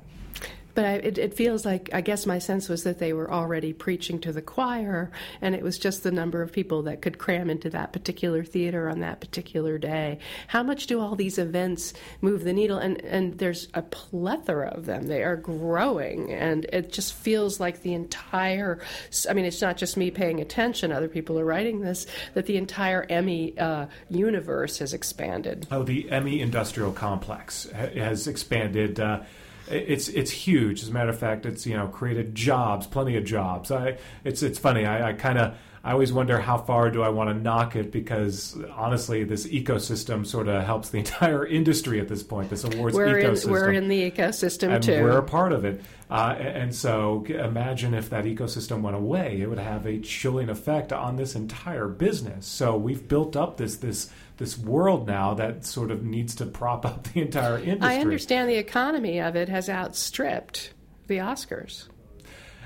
But 0.75 0.85
I, 0.85 0.93
it, 0.95 1.19
it 1.19 1.35
feels 1.35 1.65
like, 1.65 1.91
I 1.93 2.01
guess 2.01 2.27
my 2.27 2.39
sense 2.39 2.69
was 2.69 2.83
that 2.83 2.99
they 2.99 3.13
were 3.13 3.33
already 3.33 3.73
preaching 3.73 4.19
to 4.21 4.33
the 4.33 4.43
choir, 4.43 5.11
and 5.41 5.55
it 5.55 5.63
was 5.63 5.79
just 5.79 6.03
the 6.03 6.11
number 6.11 6.43
of 6.43 6.53
people 6.53 6.83
that 6.83 7.01
could 7.01 7.19
cram 7.19 7.49
into 7.49 7.71
that 7.71 7.93
particular 7.93 8.43
theater 8.43 8.89
on 8.89 9.01
that 9.01 9.21
particular 9.21 9.79
day. 9.79 10.19
How 10.49 10.63
much 10.63 10.87
do 10.87 11.01
all 11.01 11.15
these 11.15 11.39
events 11.39 11.95
move 12.21 12.45
the 12.45 12.53
needle? 12.53 12.79
And, 12.79 13.01
and 13.05 13.39
there's 13.39 13.69
a 13.75 13.83
plethora 13.83 14.69
of 14.69 14.87
them. 14.87 15.07
They 15.07 15.23
are 15.23 15.37
growing, 15.37 16.33
and 16.33 16.65
it 16.73 16.93
just 16.93 17.15
feels 17.15 17.61
like 17.61 17.83
the 17.83 17.95
entire, 17.95 18.81
I 19.29 19.33
mean, 19.33 19.45
it's 19.45 19.63
not 19.63 19.77
just 19.77 19.97
me 19.97 20.11
paying 20.11 20.41
attention, 20.41 20.91
other 20.91 21.09
people 21.09 21.39
are 21.39 21.45
writing 21.45 21.81
this, 21.81 22.07
that 22.35 22.47
the 22.47 22.57
entire 22.57 23.07
Emmy 23.09 23.57
uh, 23.59 23.87
universe 24.11 24.79
has 24.79 24.93
expanded. 24.93 25.67
Oh, 25.71 25.85
the 25.85 26.11
Emmy 26.11 26.41
Industrial 26.41 26.93
Complex 26.93 27.69
has 27.71 28.27
expanded. 28.27 28.99
Uh, 28.99 29.21
it's 29.69 30.09
it's 30.09 30.31
huge. 30.31 30.83
As 30.83 30.89
a 30.89 30.93
matter 30.93 31.11
of 31.11 31.19
fact, 31.19 31.47
it's 31.47 31.67
you 31.67 31.77
know 31.77 31.89
created 31.89 32.35
jobs, 32.35 32.87
plenty 32.87 33.17
of 33.17 33.25
jobs. 33.25 33.71
I 33.71 33.99
it's 34.25 34.43
it's 34.43 34.59
funny. 34.59 34.85
I, 34.87 35.11
I 35.11 35.13
kind 35.13 35.39
of 35.39 35.57
I 35.85 35.93
always 35.93 36.15
wonder 36.15 36.39
how 36.39 36.57
far 36.57 36.91
do 36.91 37.03
I 37.03 37.11
want 37.11 37.29
to 37.29 37.35
knock 37.35 37.77
it 37.77 37.93
because 37.93 38.57
honestly, 38.75 39.23
this 39.25 39.47
ecosystem 39.47 40.27
sort 40.27 40.49
of 40.49 40.65
helps 40.65 40.89
the 40.89 40.99
entire 41.05 41.47
industry 41.47 42.01
at 42.01 42.09
this 42.09 42.23
point. 42.23 42.49
This 42.49 42.65
awards 42.65 42.97
We're 42.97 43.19
in, 43.19 43.27
ecosystem. 43.27 43.51
we're 43.51 43.73
in 43.73 43.89
the 43.89 44.11
ecosystem 44.11 44.71
and 44.71 44.83
too. 44.83 45.03
we're 45.03 45.19
a 45.19 45.23
part 45.23 45.53
of 45.53 45.67
it. 45.67 45.83
Uh, 46.11 46.37
and 46.39 46.65
and 46.65 46.75
so, 46.75 47.25
imagine 47.29 47.93
if 47.93 48.09
that 48.11 48.25
ecosystem 48.25 48.81
went 48.81 48.97
away; 48.97 49.41
it 49.41 49.49
would 49.49 49.59
have 49.59 49.85
a 49.85 49.99
chilling 49.99 50.49
effect 50.49 50.93
on 50.93 51.17
this 51.17 51.35
entire 51.35 51.89
business. 51.89 52.47
So 52.47 52.77
we've 52.77 53.07
built 53.07 53.37
up 53.37 53.59
this 53.59 53.77
this 53.77 54.11
this 54.37 54.59
world 54.59 55.07
now 55.07 55.35
that 55.35 55.65
sort 55.65 55.91
of 55.91 56.03
needs 56.03 56.35
to 56.37 56.47
prop 56.47 56.85
up 56.85 57.05
the 57.13 57.21
entire 57.23 57.59
industry. 57.59 57.97
I 57.97 58.01
understand 58.01 58.49
the 58.49 58.57
economy 58.57 59.21
of 59.21 59.37
it 59.37 59.49
has 59.49 59.69
outstripped 59.69 60.73
the 61.07 61.19
Oscars. 61.19 61.87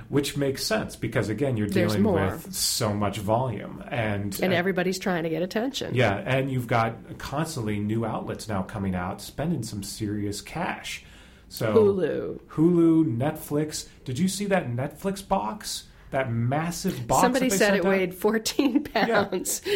which 0.09 0.37
makes 0.37 0.65
sense 0.65 0.97
because 0.97 1.29
again, 1.29 1.57
you're 1.57 1.67
dealing 1.67 2.03
with 2.05 2.55
so 2.55 2.95
much 2.95 3.19
volume, 3.19 3.85
and 3.91 4.39
And 4.41 4.53
uh, 4.55 4.57
everybody's 4.57 4.99
trying 4.99 5.25
to 5.25 5.29
get 5.29 5.43
attention. 5.43 5.95
Yeah, 5.95 6.17
and 6.25 6.51
you've 6.51 6.67
got 6.67 7.19
constantly 7.19 7.79
new 7.79 8.07
outlets 8.07 8.49
now 8.49 8.63
coming 8.63 8.95
out 8.95 9.21
spending 9.21 9.63
some 9.63 9.83
serious 9.83 10.41
cash. 10.41 11.05
So 11.51 11.75
Hulu. 11.75 12.41
Hulu, 12.49 13.17
Netflix. 13.17 13.89
Did 14.05 14.19
you 14.19 14.29
see 14.29 14.47
that 14.47 14.69
Netflix 14.71 15.27
box? 15.27 15.85
That 16.11 16.33
massive 16.33 17.07
box. 17.07 17.21
Somebody 17.21 17.51
said 17.51 17.75
it 17.75 17.85
weighed 17.85 18.15
14 18.15 18.85
pounds. 18.95 19.63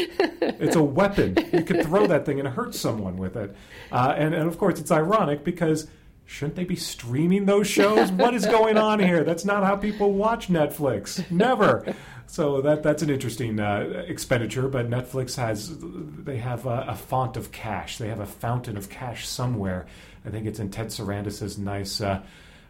It's 0.44 0.76
a 0.76 0.82
weapon. 0.82 1.36
You 1.52 1.64
could 1.64 1.84
throw 1.84 2.06
that 2.06 2.24
thing 2.24 2.38
and 2.38 2.48
hurt 2.48 2.74
someone 2.74 3.16
with 3.16 3.36
it. 3.36 3.54
Uh, 3.90 4.14
and, 4.16 4.34
and 4.34 4.48
of 4.48 4.58
course, 4.58 4.78
it's 4.78 4.90
ironic 4.90 5.44
because 5.44 5.88
shouldn't 6.24 6.56
they 6.56 6.64
be 6.64 6.76
streaming 6.76 7.46
those 7.46 7.66
shows? 7.66 8.12
what 8.12 8.34
is 8.34 8.46
going 8.46 8.76
on 8.78 9.00
here? 9.00 9.24
That's 9.24 9.44
not 9.44 9.64
how 9.64 9.76
people 9.76 10.12
watch 10.12 10.48
Netflix. 10.48 11.28
Never. 11.30 11.94
So 12.26 12.60
that 12.62 12.82
that's 12.82 13.02
an 13.02 13.10
interesting 13.10 13.60
uh, 13.60 14.04
expenditure. 14.06 14.68
But 14.68 14.88
Netflix 14.88 15.36
has 15.36 15.76
they 15.78 16.38
have 16.38 16.66
a, 16.66 16.86
a 16.88 16.94
font 16.94 17.36
of 17.36 17.52
cash. 17.52 17.98
They 17.98 18.08
have 18.08 18.20
a 18.20 18.26
fountain 18.26 18.76
of 18.76 18.88
cash 18.88 19.28
somewhere. 19.28 19.86
I 20.24 20.30
think 20.30 20.46
it's 20.46 20.58
in 20.58 20.70
Ted 20.70 20.88
Sarandos's 20.88 21.58
nice. 21.58 22.00
Uh, 22.00 22.22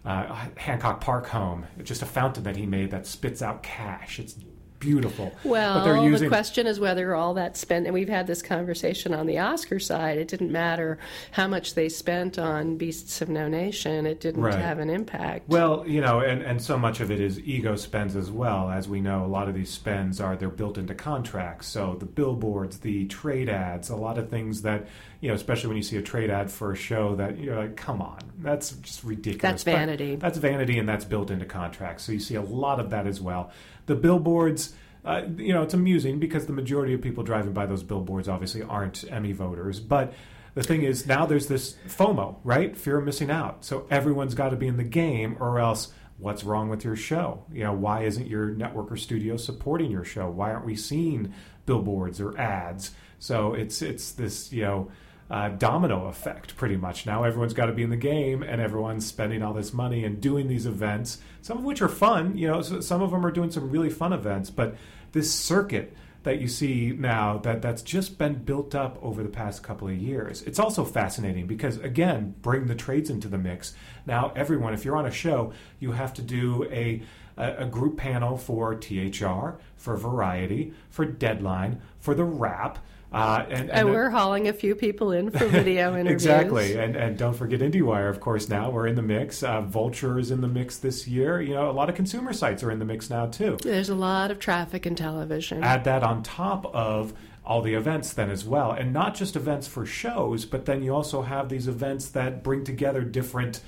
uh, 0.04 0.46
Hancock 0.56 1.00
Park 1.00 1.26
home, 1.28 1.66
just 1.82 2.02
a 2.02 2.06
fountain 2.06 2.44
that 2.44 2.56
he 2.56 2.66
made 2.66 2.90
that 2.90 3.06
spits 3.06 3.42
out 3.42 3.62
cash. 3.62 4.18
It's 4.18 4.36
beautiful. 4.82 5.32
Well, 5.44 5.78
but 5.78 5.84
they're 5.84 6.02
using, 6.02 6.28
the 6.28 6.34
question 6.34 6.66
is 6.66 6.80
whether 6.80 7.14
all 7.14 7.34
that 7.34 7.56
spent, 7.56 7.86
and 7.86 7.94
we've 7.94 8.08
had 8.08 8.26
this 8.26 8.42
conversation 8.42 9.14
on 9.14 9.26
the 9.26 9.38
Oscar 9.38 9.78
side. 9.78 10.18
It 10.18 10.28
didn't 10.28 10.50
matter 10.50 10.98
how 11.30 11.46
much 11.46 11.74
they 11.74 11.88
spent 11.88 12.38
on 12.38 12.76
Beasts 12.76 13.22
of 13.22 13.28
No 13.28 13.48
Nation; 13.48 14.04
it 14.06 14.20
didn't 14.20 14.42
Right. 14.42 14.54
have 14.56 14.80
an 14.80 14.90
impact. 14.90 15.48
Well, 15.48 15.84
you 15.86 16.00
know, 16.00 16.20
and, 16.20 16.42
and 16.42 16.60
so 16.60 16.76
much 16.76 17.00
of 17.00 17.10
it 17.10 17.20
is 17.20 17.38
ego 17.40 17.76
spends 17.76 18.16
as 18.16 18.30
well. 18.30 18.70
As 18.70 18.88
we 18.88 19.00
know, 19.00 19.24
a 19.24 19.26
lot 19.28 19.48
of 19.48 19.54
these 19.54 19.70
spends 19.70 20.20
are 20.20 20.36
they're 20.36 20.48
built 20.48 20.76
into 20.76 20.94
contracts. 20.94 21.68
So 21.68 21.96
the 21.98 22.06
billboards, 22.06 22.78
the 22.78 23.06
trade 23.06 23.48
ads, 23.48 23.88
a 23.88 23.96
lot 23.96 24.18
of 24.18 24.28
things 24.28 24.62
that 24.62 24.86
you 25.20 25.28
know, 25.28 25.34
especially 25.34 25.68
when 25.68 25.76
you 25.76 25.84
see 25.84 25.96
a 25.96 26.02
trade 26.02 26.30
ad 26.30 26.50
for 26.50 26.72
a 26.72 26.76
show 26.76 27.14
that 27.14 27.38
you're 27.38 27.54
like, 27.56 27.76
come 27.76 28.02
on, 28.02 28.18
that's 28.38 28.72
just 28.72 29.04
ridiculous. 29.04 29.40
That's 29.40 29.62
But 29.64 29.70
vanity. 29.76 30.16
that's 30.16 30.38
vanity, 30.38 30.78
and 30.80 30.88
that's 30.88 31.04
built 31.04 31.30
into 31.30 31.44
contracts. 31.44 32.02
So 32.02 32.10
you 32.10 32.18
see 32.18 32.34
a 32.34 32.42
lot 32.42 32.80
of 32.80 32.90
that 32.90 33.06
as 33.06 33.20
well. 33.20 33.52
The 33.86 33.94
billboards. 33.94 34.74
Uh, 35.04 35.22
you 35.36 35.52
know, 35.52 35.62
it's 35.62 35.74
amusing 35.74 36.20
because 36.20 36.46
the 36.46 36.52
majority 36.52 36.94
of 36.94 37.02
people 37.02 37.24
driving 37.24 37.52
by 37.52 37.66
those 37.66 37.82
billboards 37.82 38.28
obviously 38.28 38.62
aren't 38.62 39.04
Emmy 39.10 39.32
voters. 39.32 39.80
But 39.80 40.12
the 40.54 40.62
thing 40.62 40.82
is, 40.82 41.06
now 41.06 41.26
there's 41.26 41.48
this 41.48 41.76
FOMO, 41.88 42.36
right? 42.44 42.76
Fear 42.76 42.98
of 42.98 43.04
missing 43.04 43.28
out. 43.28 43.64
So 43.64 43.86
everyone's 43.90 44.34
got 44.34 44.50
to 44.50 44.56
be 44.56 44.68
in 44.68 44.76
the 44.76 44.84
game, 44.84 45.36
or 45.40 45.58
else 45.58 45.92
what's 46.18 46.44
wrong 46.44 46.68
with 46.68 46.84
your 46.84 46.94
show? 46.94 47.44
You 47.52 47.64
know, 47.64 47.72
why 47.72 48.04
isn't 48.04 48.28
your 48.28 48.50
network 48.50 48.92
or 48.92 48.96
studio 48.96 49.36
supporting 49.36 49.90
your 49.90 50.04
show? 50.04 50.30
Why 50.30 50.52
aren't 50.52 50.66
we 50.66 50.76
seeing 50.76 51.34
billboards 51.66 52.20
or 52.20 52.38
ads? 52.38 52.92
So 53.18 53.54
it's 53.54 53.82
it's 53.82 54.12
this 54.12 54.52
you 54.52 54.62
know 54.62 54.90
uh, 55.30 55.48
domino 55.50 56.06
effect 56.06 56.56
pretty 56.56 56.76
much. 56.76 57.06
Now 57.06 57.24
everyone's 57.24 57.54
got 57.54 57.66
to 57.66 57.72
be 57.72 57.82
in 57.82 57.90
the 57.90 57.96
game, 57.96 58.42
and 58.42 58.60
everyone's 58.60 59.06
spending 59.06 59.42
all 59.42 59.54
this 59.54 59.72
money 59.72 60.04
and 60.04 60.20
doing 60.20 60.48
these 60.48 60.66
events, 60.66 61.18
some 61.40 61.58
of 61.58 61.64
which 61.64 61.82
are 61.82 61.88
fun. 61.88 62.36
You 62.36 62.48
know, 62.48 62.62
so 62.62 62.80
some 62.80 63.02
of 63.02 63.10
them 63.10 63.24
are 63.24 63.30
doing 63.30 63.50
some 63.50 63.70
really 63.70 63.90
fun 63.90 64.12
events, 64.12 64.50
but 64.50 64.76
this 65.12 65.32
circuit 65.32 65.96
that 66.22 66.40
you 66.40 66.46
see 66.46 66.94
now 66.96 67.38
that 67.38 67.62
that's 67.62 67.82
just 67.82 68.16
been 68.16 68.34
built 68.34 68.74
up 68.74 68.98
over 69.02 69.22
the 69.22 69.28
past 69.28 69.62
couple 69.62 69.88
of 69.88 69.96
years. 69.96 70.42
It's 70.42 70.58
also 70.58 70.84
fascinating 70.84 71.46
because 71.46 71.78
again, 71.78 72.34
bring 72.42 72.66
the 72.66 72.74
trades 72.74 73.10
into 73.10 73.28
the 73.28 73.38
mix. 73.38 73.74
Now 74.06 74.32
everyone, 74.36 74.74
if 74.74 74.84
you're 74.84 74.96
on 74.96 75.06
a 75.06 75.10
show, 75.10 75.52
you 75.80 75.92
have 75.92 76.14
to 76.14 76.22
do 76.22 76.64
a 76.70 77.02
a, 77.36 77.56
a 77.58 77.66
group 77.66 77.96
panel 77.96 78.36
for 78.36 78.74
THR, 78.74 79.58
for 79.76 79.96
Variety, 79.96 80.72
for 80.90 81.04
Deadline, 81.04 81.80
for 81.98 82.14
the 82.14 82.24
Wrap. 82.24 82.78
Uh, 83.12 83.44
and, 83.50 83.70
and 83.70 83.90
we're 83.90 84.08
hauling 84.08 84.48
a 84.48 84.52
few 84.52 84.74
people 84.74 85.12
in 85.12 85.30
for 85.30 85.46
video 85.46 85.90
interviews. 85.98 86.12
Exactly, 86.24 86.76
and 86.76 86.96
and 86.96 87.18
don't 87.18 87.34
forget 87.34 87.60
IndieWire, 87.60 88.08
of 88.08 88.20
course. 88.20 88.48
Now 88.48 88.70
we're 88.70 88.86
in 88.86 88.94
the 88.94 89.02
mix. 89.02 89.42
Uh, 89.42 89.60
Vulture 89.60 90.18
is 90.18 90.30
in 90.30 90.40
the 90.40 90.48
mix 90.48 90.78
this 90.78 91.06
year. 91.06 91.40
You 91.40 91.54
know, 91.54 91.70
a 91.70 91.72
lot 91.72 91.90
of 91.90 91.94
consumer 91.94 92.32
sites 92.32 92.62
are 92.62 92.70
in 92.70 92.78
the 92.78 92.84
mix 92.86 93.10
now 93.10 93.26
too. 93.26 93.58
There's 93.62 93.90
a 93.90 93.94
lot 93.94 94.30
of 94.30 94.38
traffic 94.38 94.86
in 94.86 94.94
television. 94.94 95.62
Add 95.62 95.84
that 95.84 96.02
on 96.02 96.22
top 96.22 96.64
of 96.74 97.12
all 97.44 97.60
the 97.60 97.74
events 97.74 98.12
then 98.14 98.30
as 98.30 98.44
well, 98.44 98.70
and 98.72 98.92
not 98.92 99.14
just 99.14 99.36
events 99.36 99.66
for 99.66 99.84
shows, 99.84 100.44
but 100.46 100.64
then 100.64 100.82
you 100.82 100.94
also 100.94 101.22
have 101.22 101.48
these 101.48 101.68
events 101.68 102.08
that 102.10 102.42
bring 102.42 102.64
together 102.64 103.02
different. 103.02 103.60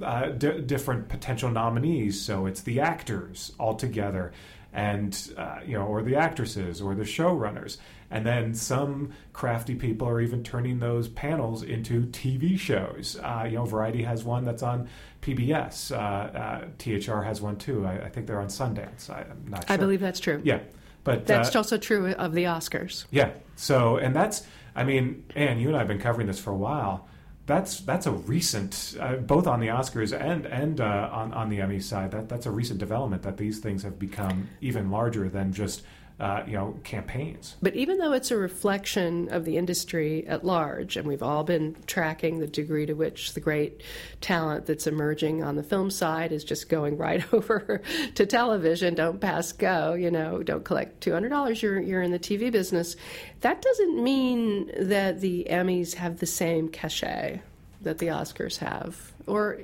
Uh, 0.00 0.30
d- 0.30 0.60
different 0.62 1.08
potential 1.08 1.50
nominees, 1.50 2.20
so 2.20 2.46
it's 2.46 2.62
the 2.62 2.80
actors 2.80 3.52
all 3.60 3.74
together, 3.74 4.32
and 4.72 5.32
uh, 5.36 5.60
you 5.64 5.74
know, 5.78 5.84
or 5.84 6.02
the 6.02 6.16
actresses, 6.16 6.80
or 6.80 6.94
the 6.94 7.04
showrunners, 7.04 7.76
and 8.12 8.26
then 8.26 8.54
some 8.54 9.10
crafty 9.32 9.74
people 9.74 10.06
are 10.06 10.20
even 10.20 10.44
turning 10.44 10.78
those 10.78 11.08
panels 11.08 11.62
into 11.62 12.02
TV 12.06 12.58
shows. 12.58 13.18
Uh, 13.22 13.46
you 13.48 13.56
know, 13.56 13.64
Variety 13.64 14.02
has 14.02 14.22
one 14.22 14.44
that's 14.44 14.62
on 14.62 14.86
PBS. 15.22 15.90
Uh, 15.90 15.96
uh, 15.96 16.64
THR 16.78 17.22
has 17.22 17.40
one 17.40 17.56
too. 17.56 17.86
I, 17.86 18.04
I 18.04 18.08
think 18.10 18.26
they're 18.26 18.40
on 18.40 18.48
Sundance. 18.48 19.08
I, 19.08 19.22
am 19.22 19.46
not 19.48 19.66
sure. 19.66 19.74
I 19.74 19.78
believe 19.78 20.00
that's 20.00 20.20
true. 20.20 20.42
Yeah, 20.44 20.60
but 21.04 21.26
That's 21.26 21.56
uh, 21.56 21.60
also 21.60 21.78
true 21.78 22.12
of 22.12 22.34
the 22.34 22.44
Oscars. 22.44 23.06
yeah. 23.10 23.30
So, 23.56 23.96
and 23.96 24.14
that's, 24.14 24.46
I 24.74 24.84
mean, 24.84 25.24
Anne, 25.34 25.58
you 25.58 25.68
and 25.68 25.76
I 25.76 25.80
have 25.80 25.88
been 25.88 26.00
covering 26.00 26.26
this 26.26 26.38
for 26.38 26.50
a 26.50 26.56
while. 26.56 27.08
That's 27.46 27.80
that's 27.80 28.06
a 28.06 28.12
recent, 28.12 28.96
uh, 29.00 29.16
both 29.16 29.48
on 29.48 29.58
the 29.58 29.66
Oscars 29.66 30.18
and 30.18 30.46
and 30.46 30.80
uh, 30.80 31.08
on 31.12 31.32
on 31.32 31.48
the 31.48 31.60
Emmy 31.60 31.80
side. 31.80 32.12
That 32.12 32.28
that's 32.28 32.46
a 32.46 32.52
recent 32.52 32.78
development 32.78 33.22
that 33.22 33.36
these 33.36 33.58
things 33.58 33.82
have 33.82 33.98
become 33.98 34.48
even 34.60 34.92
larger 34.92 35.28
than 35.28 35.52
just 35.52 35.82
uh, 36.20 36.42
you 36.46 36.52
know 36.52 36.78
campaigns. 36.84 37.56
But 37.60 37.74
even 37.74 37.98
though 37.98 38.12
it's 38.12 38.30
a 38.30 38.36
reflection 38.36 39.28
of 39.32 39.44
the 39.44 39.56
industry 39.56 40.26
at 40.26 40.44
large, 40.44 40.96
and 40.96 41.06
we've 41.06 41.22
all 41.22 41.44
been 41.44 41.76
tracking 41.86 42.38
the 42.38 42.46
degree 42.46 42.86
to 42.86 42.94
which 42.94 43.34
the 43.34 43.40
great 43.40 43.82
talent 44.20 44.66
that's 44.66 44.86
emerging 44.86 45.42
on 45.42 45.56
the 45.56 45.62
film 45.62 45.90
side 45.90 46.32
is 46.32 46.44
just 46.44 46.68
going 46.68 46.96
right 47.02 47.24
over 47.32 47.82
to 48.14 48.26
television, 48.26 48.94
don't 48.94 49.20
pass 49.20 49.52
go, 49.52 49.94
you 49.94 50.10
know, 50.10 50.42
don't 50.42 50.64
collect 50.64 51.04
$200, 51.04 51.62
you're, 51.62 51.80
you're 51.80 52.02
in 52.02 52.12
the 52.12 52.18
TV 52.18 52.50
business. 52.50 52.96
That 53.40 53.62
doesn't 53.62 54.02
mean 54.02 54.70
that 54.78 55.20
the 55.20 55.46
Emmys 55.50 55.94
have 55.94 56.18
the 56.18 56.26
same 56.26 56.68
cachet 56.68 57.42
that 57.82 57.98
the 57.98 58.06
Oscars 58.06 58.58
have. 58.58 59.12
Or 59.26 59.60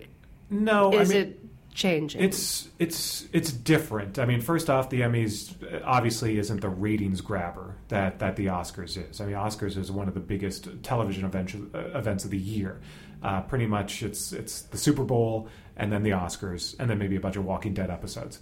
No, 0.50 0.92
is 0.92 1.10
I 1.10 1.14
mean, 1.14 1.22
it 1.22 1.47
changing? 1.78 2.20
It's 2.20 2.68
it's 2.78 3.26
it's 3.32 3.52
different. 3.52 4.18
I 4.18 4.26
mean, 4.26 4.40
first 4.40 4.68
off, 4.68 4.90
the 4.90 5.00
Emmys 5.00 5.54
obviously 5.84 6.38
isn't 6.38 6.60
the 6.60 6.68
ratings 6.68 7.20
grabber 7.20 7.76
that 7.88 8.18
that 8.18 8.36
the 8.36 8.46
Oscars 8.46 9.10
is. 9.10 9.20
I 9.20 9.26
mean, 9.26 9.36
Oscars 9.36 9.78
is 9.78 9.90
one 9.90 10.08
of 10.08 10.14
the 10.14 10.20
biggest 10.20 10.68
television 10.82 11.24
events 11.24 11.54
uh, 11.54 11.78
events 11.94 12.24
of 12.24 12.30
the 12.30 12.38
year. 12.38 12.80
Uh, 13.22 13.40
pretty 13.42 13.66
much, 13.66 14.02
it's 14.02 14.32
it's 14.32 14.62
the 14.62 14.78
Super 14.78 15.04
Bowl 15.04 15.48
and 15.76 15.90
then 15.92 16.02
the 16.02 16.10
Oscars 16.10 16.74
and 16.78 16.90
then 16.90 16.98
maybe 16.98 17.16
a 17.16 17.20
bunch 17.20 17.36
of 17.36 17.44
Walking 17.44 17.72
Dead 17.72 17.90
episodes. 17.90 18.40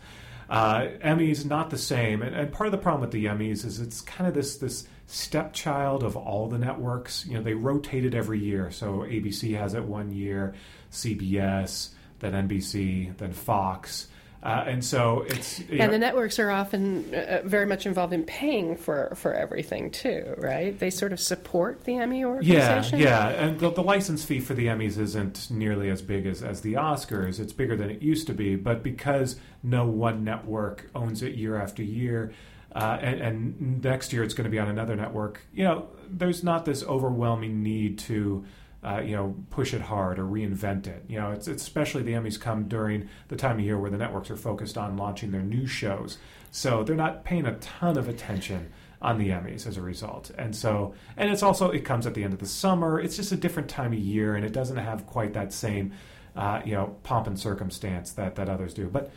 Uh, 0.48 0.88
Emmys 1.04 1.44
not 1.44 1.70
the 1.70 1.78
same, 1.78 2.22
and, 2.22 2.34
and 2.34 2.52
part 2.52 2.68
of 2.68 2.72
the 2.72 2.78
problem 2.78 3.00
with 3.00 3.10
the 3.10 3.24
Emmys 3.24 3.64
is 3.64 3.80
it's 3.80 4.00
kind 4.00 4.28
of 4.28 4.34
this 4.34 4.56
this 4.56 4.86
stepchild 5.06 6.02
of 6.02 6.16
all 6.16 6.48
the 6.48 6.58
networks. 6.58 7.26
You 7.26 7.34
know, 7.34 7.42
they 7.42 7.54
rotate 7.54 8.04
it 8.04 8.14
every 8.14 8.38
year. 8.38 8.70
So 8.70 8.98
ABC 9.00 9.56
has 9.58 9.74
it 9.74 9.84
one 9.84 10.12
year, 10.12 10.54
CBS, 10.90 11.90
then 12.20 12.49
NBC, 12.49 13.16
then 13.18 13.32
Fox, 13.32 14.08
uh, 14.46 14.62
and 14.68 14.85
so 14.85 15.25
it's 15.26 15.58
and 15.58 15.78
know, 15.78 15.88
the 15.88 15.99
networks 15.99 16.38
are 16.38 16.52
often 16.52 17.12
uh, 17.12 17.40
very 17.44 17.66
much 17.66 17.85
involved 17.85 18.12
in 18.12 18.23
paying 18.23 18.76
for, 18.76 19.12
for 19.16 19.35
everything 19.35 19.90
too, 19.90 20.35
right? 20.38 20.78
They 20.78 20.90
sort 20.90 21.12
of 21.12 21.18
support 21.18 21.82
the 21.82 21.96
Emmy 21.96 22.20
yeah, 22.20 22.26
organization. 22.26 23.00
yeah, 23.00 23.28
and 23.30 23.58
the, 23.58 23.70
the 23.70 23.82
license 23.82 24.25
fee 24.25 24.38
for 24.38 24.54
the 24.54 24.66
Emmys 24.66 24.99
isn't 24.99 25.50
nearly 25.50 25.90
as 25.90 26.00
big 26.00 26.26
as, 26.26 26.44
as 26.44 26.61
the 26.61 26.75
Oscars. 26.75 27.40
It's 27.40 27.52
bigger 27.52 27.75
than 27.75 27.90
it 27.90 28.02
used 28.02 28.28
to 28.28 28.35
be, 28.35 28.54
but 28.54 28.85
because 28.85 29.35
no 29.64 29.85
one 29.85 30.23
network 30.23 30.90
owns 30.94 31.25
it 31.25 31.35
year 31.35 31.61
after 31.61 31.82
year, 31.82 32.32
uh, 32.73 32.99
and, 33.00 33.20
and 33.20 33.82
next 33.82 34.12
year 34.12 34.23
it's 34.23 34.35
going 34.35 34.44
to 34.44 34.50
be 34.50 34.61
on 34.61 34.68
another 34.68 34.94
network, 34.94 35.40
you 35.52 35.64
know, 35.64 35.88
there's 36.08 36.44
not 36.44 36.64
this 36.64 36.85
overwhelming 36.85 37.64
need 37.64 37.99
to. 37.99 38.44
Uh, 38.85 39.00
you 39.00 39.16
know, 39.16 39.35
push 39.50 39.75
it 39.75 39.80
hard 39.80 40.18
or 40.18 40.25
reinvent 40.25 40.87
it. 40.87 41.02
You 41.09 41.18
know, 41.18 41.33
it's, 41.33 41.49
it's 41.49 41.62
especially 41.62 42.02
the 42.04 42.12
Emmys 42.12 42.40
come 42.40 42.68
during 42.68 43.09
the 43.26 43.35
time 43.35 43.59
of 43.59 43.64
year 43.64 43.78
where 43.78 43.90
the 43.90 43.97
networks 43.97 44.30
are 44.30 44.37
focused 44.37 44.78
on 44.78 44.97
launching 44.97 45.33
their 45.33 45.42
new 45.42 45.66
shows, 45.66 46.18
so 46.52 46.85
they're 46.85 46.95
not 46.95 47.25
paying 47.25 47.47
a 47.47 47.56
ton 47.56 47.99
of 47.99 48.09
attention 48.09 48.71
on 49.02 49.18
the 49.18 49.30
Emmys 49.30 49.66
as 49.66 49.76
a 49.76 49.83
result. 49.83 50.30
And 50.38 50.54
so, 50.54 50.95
and 51.16 51.30
it's 51.30 51.42
also 51.42 51.71
it 51.71 51.85
comes 51.85 52.06
at 52.06 52.14
the 52.14 52.23
end 52.23 52.33
of 52.33 52.38
the 52.38 52.47
summer. 52.47 53.00
It's 53.00 53.16
just 53.16 53.33
a 53.33 53.37
different 53.37 53.68
time 53.68 53.92
of 53.92 53.99
year, 53.99 54.37
and 54.37 54.45
it 54.45 54.52
doesn't 54.52 54.76
have 54.76 55.06
quite 55.06 55.33
that 55.35 55.52
same, 55.52 55.92
uh, 56.37 56.61
you 56.64 56.73
know, 56.73 56.97
pomp 57.02 57.26
and 57.26 57.38
circumstance 57.38 58.12
that 58.12 58.37
that 58.37 58.49
others 58.49 58.73
do. 58.75 58.88
But 58.88 59.11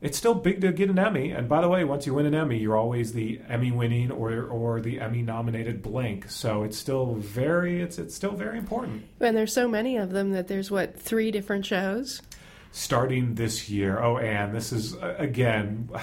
it's 0.00 0.16
still 0.16 0.34
big 0.34 0.60
to 0.62 0.72
get 0.72 0.88
an 0.88 0.98
Emmy. 0.98 1.30
And 1.30 1.48
by 1.48 1.60
the 1.60 1.68
way, 1.68 1.84
once 1.84 2.06
you 2.06 2.14
win 2.14 2.26
an 2.26 2.34
Emmy, 2.34 2.58
you're 2.58 2.76
always 2.76 3.12
the 3.12 3.40
Emmy 3.48 3.70
winning 3.70 4.10
or 4.10 4.44
or 4.44 4.80
the 4.80 5.00
Emmy 5.00 5.22
nominated 5.22 5.82
blank. 5.82 6.30
So 6.30 6.62
it's 6.62 6.78
still 6.78 7.14
very 7.16 7.82
it's 7.82 7.98
it's 7.98 8.14
still 8.14 8.32
very 8.32 8.58
important. 8.58 9.04
And 9.20 9.36
there's 9.36 9.52
so 9.52 9.68
many 9.68 9.96
of 9.96 10.10
them 10.10 10.30
that 10.32 10.48
there's 10.48 10.70
what 10.70 10.98
three 10.98 11.30
different 11.30 11.66
shows. 11.66 12.22
Starting 12.72 13.34
this 13.34 13.68
year. 13.68 14.00
Oh, 14.00 14.18
and 14.18 14.54
this 14.54 14.72
is 14.72 14.96
again. 15.02 15.90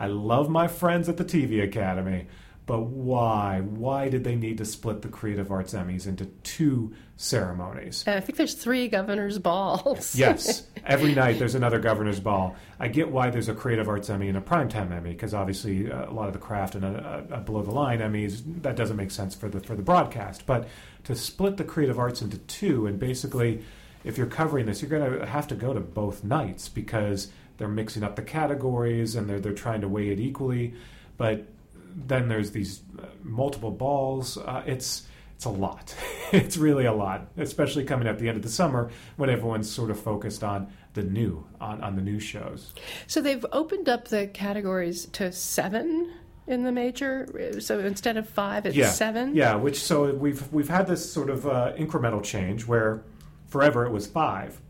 I 0.00 0.06
love 0.06 0.48
my 0.48 0.68
friends 0.68 1.08
at 1.08 1.16
the 1.16 1.24
TV 1.24 1.60
Academy, 1.60 2.28
But 2.68 2.82
why? 2.82 3.62
Why 3.62 4.10
did 4.10 4.24
they 4.24 4.36
need 4.36 4.58
to 4.58 4.66
split 4.66 5.00
the 5.00 5.08
Creative 5.08 5.50
Arts 5.50 5.72
Emmys 5.72 6.06
into 6.06 6.26
two 6.26 6.92
ceremonies? 7.16 8.04
And 8.06 8.14
I 8.14 8.20
think 8.20 8.36
there's 8.36 8.52
three 8.52 8.88
governor's 8.88 9.38
balls. 9.50 10.14
Yes, 10.14 10.66
every 10.84 11.14
night 11.14 11.38
there's 11.38 11.54
another 11.54 11.78
governor's 11.78 12.20
ball. 12.20 12.56
I 12.78 12.88
get 12.88 13.10
why 13.10 13.30
there's 13.30 13.48
a 13.48 13.54
Creative 13.54 13.88
Arts 13.88 14.10
Emmy 14.10 14.28
and 14.28 14.36
a 14.36 14.42
Primetime 14.42 14.92
Emmy 14.92 15.12
because 15.12 15.32
obviously 15.32 15.90
uh, 15.90 16.10
a 16.10 16.12
lot 16.12 16.26
of 16.26 16.34
the 16.34 16.38
craft 16.38 16.74
and 16.74 16.84
a, 16.84 17.26
a, 17.30 17.36
a 17.36 17.40
below 17.40 17.62
the 17.62 17.70
line 17.70 18.00
Emmys 18.00 18.42
that 18.60 18.76
doesn't 18.76 18.98
make 18.98 19.12
sense 19.12 19.34
for 19.34 19.48
the 19.48 19.60
for 19.60 19.74
the 19.74 19.82
broadcast. 19.82 20.44
But 20.44 20.68
to 21.04 21.16
split 21.16 21.56
the 21.56 21.64
creative 21.64 21.98
arts 21.98 22.20
into 22.20 22.36
two 22.36 22.86
and 22.86 22.98
basically, 22.98 23.62
if 24.04 24.18
you're 24.18 24.26
covering 24.26 24.66
this, 24.66 24.82
you're 24.82 24.90
going 24.90 25.20
to 25.20 25.24
have 25.24 25.48
to 25.48 25.54
go 25.54 25.72
to 25.72 25.80
both 25.80 26.22
nights 26.22 26.68
because 26.68 27.28
they're 27.56 27.66
mixing 27.66 28.02
up 28.02 28.14
the 28.14 28.22
categories 28.22 29.16
and 29.16 29.26
they're 29.26 29.40
they're 29.40 29.54
trying 29.54 29.80
to 29.80 29.88
weigh 29.88 30.10
it 30.10 30.20
equally. 30.20 30.74
But 31.16 31.46
then 31.94 32.28
there's 32.28 32.50
these 32.50 32.82
uh, 32.98 33.06
multiple 33.22 33.70
balls. 33.70 34.36
Uh, 34.38 34.62
it's 34.66 35.06
it's 35.38 35.44
a 35.44 35.50
lot. 35.50 35.94
it's 36.32 36.56
really 36.56 36.86
a 36.86 36.92
lot, 36.92 37.28
especially 37.36 37.84
coming 37.84 38.08
at 38.08 38.18
the 38.18 38.28
end 38.28 38.36
of 38.36 38.42
the 38.42 38.48
summer 38.48 38.90
when 39.16 39.30
everyone's 39.30 39.70
sort 39.70 39.90
of 39.90 40.00
focused 40.00 40.42
on 40.42 40.72
the 40.94 41.02
new 41.02 41.46
on, 41.60 41.80
on 41.80 41.94
the 41.94 42.02
new 42.02 42.18
shows. 42.18 42.72
So 43.06 43.20
they've 43.20 43.46
opened 43.52 43.88
up 43.88 44.08
the 44.08 44.26
categories 44.26 45.06
to 45.12 45.30
seven 45.30 46.12
in 46.48 46.64
the 46.64 46.72
major. 46.72 47.60
So 47.60 47.78
instead 47.78 48.16
of 48.16 48.28
five, 48.28 48.66
it's 48.66 48.74
yeah. 48.74 48.90
seven. 48.90 49.36
Yeah, 49.36 49.54
which 49.54 49.80
so 49.80 50.12
we've 50.12 50.50
we've 50.52 50.68
had 50.68 50.88
this 50.88 51.12
sort 51.12 51.30
of 51.30 51.46
uh, 51.46 51.72
incremental 51.76 52.22
change 52.24 52.66
where 52.66 53.04
forever 53.46 53.86
it 53.86 53.92
was 53.92 54.06
five. 54.06 54.60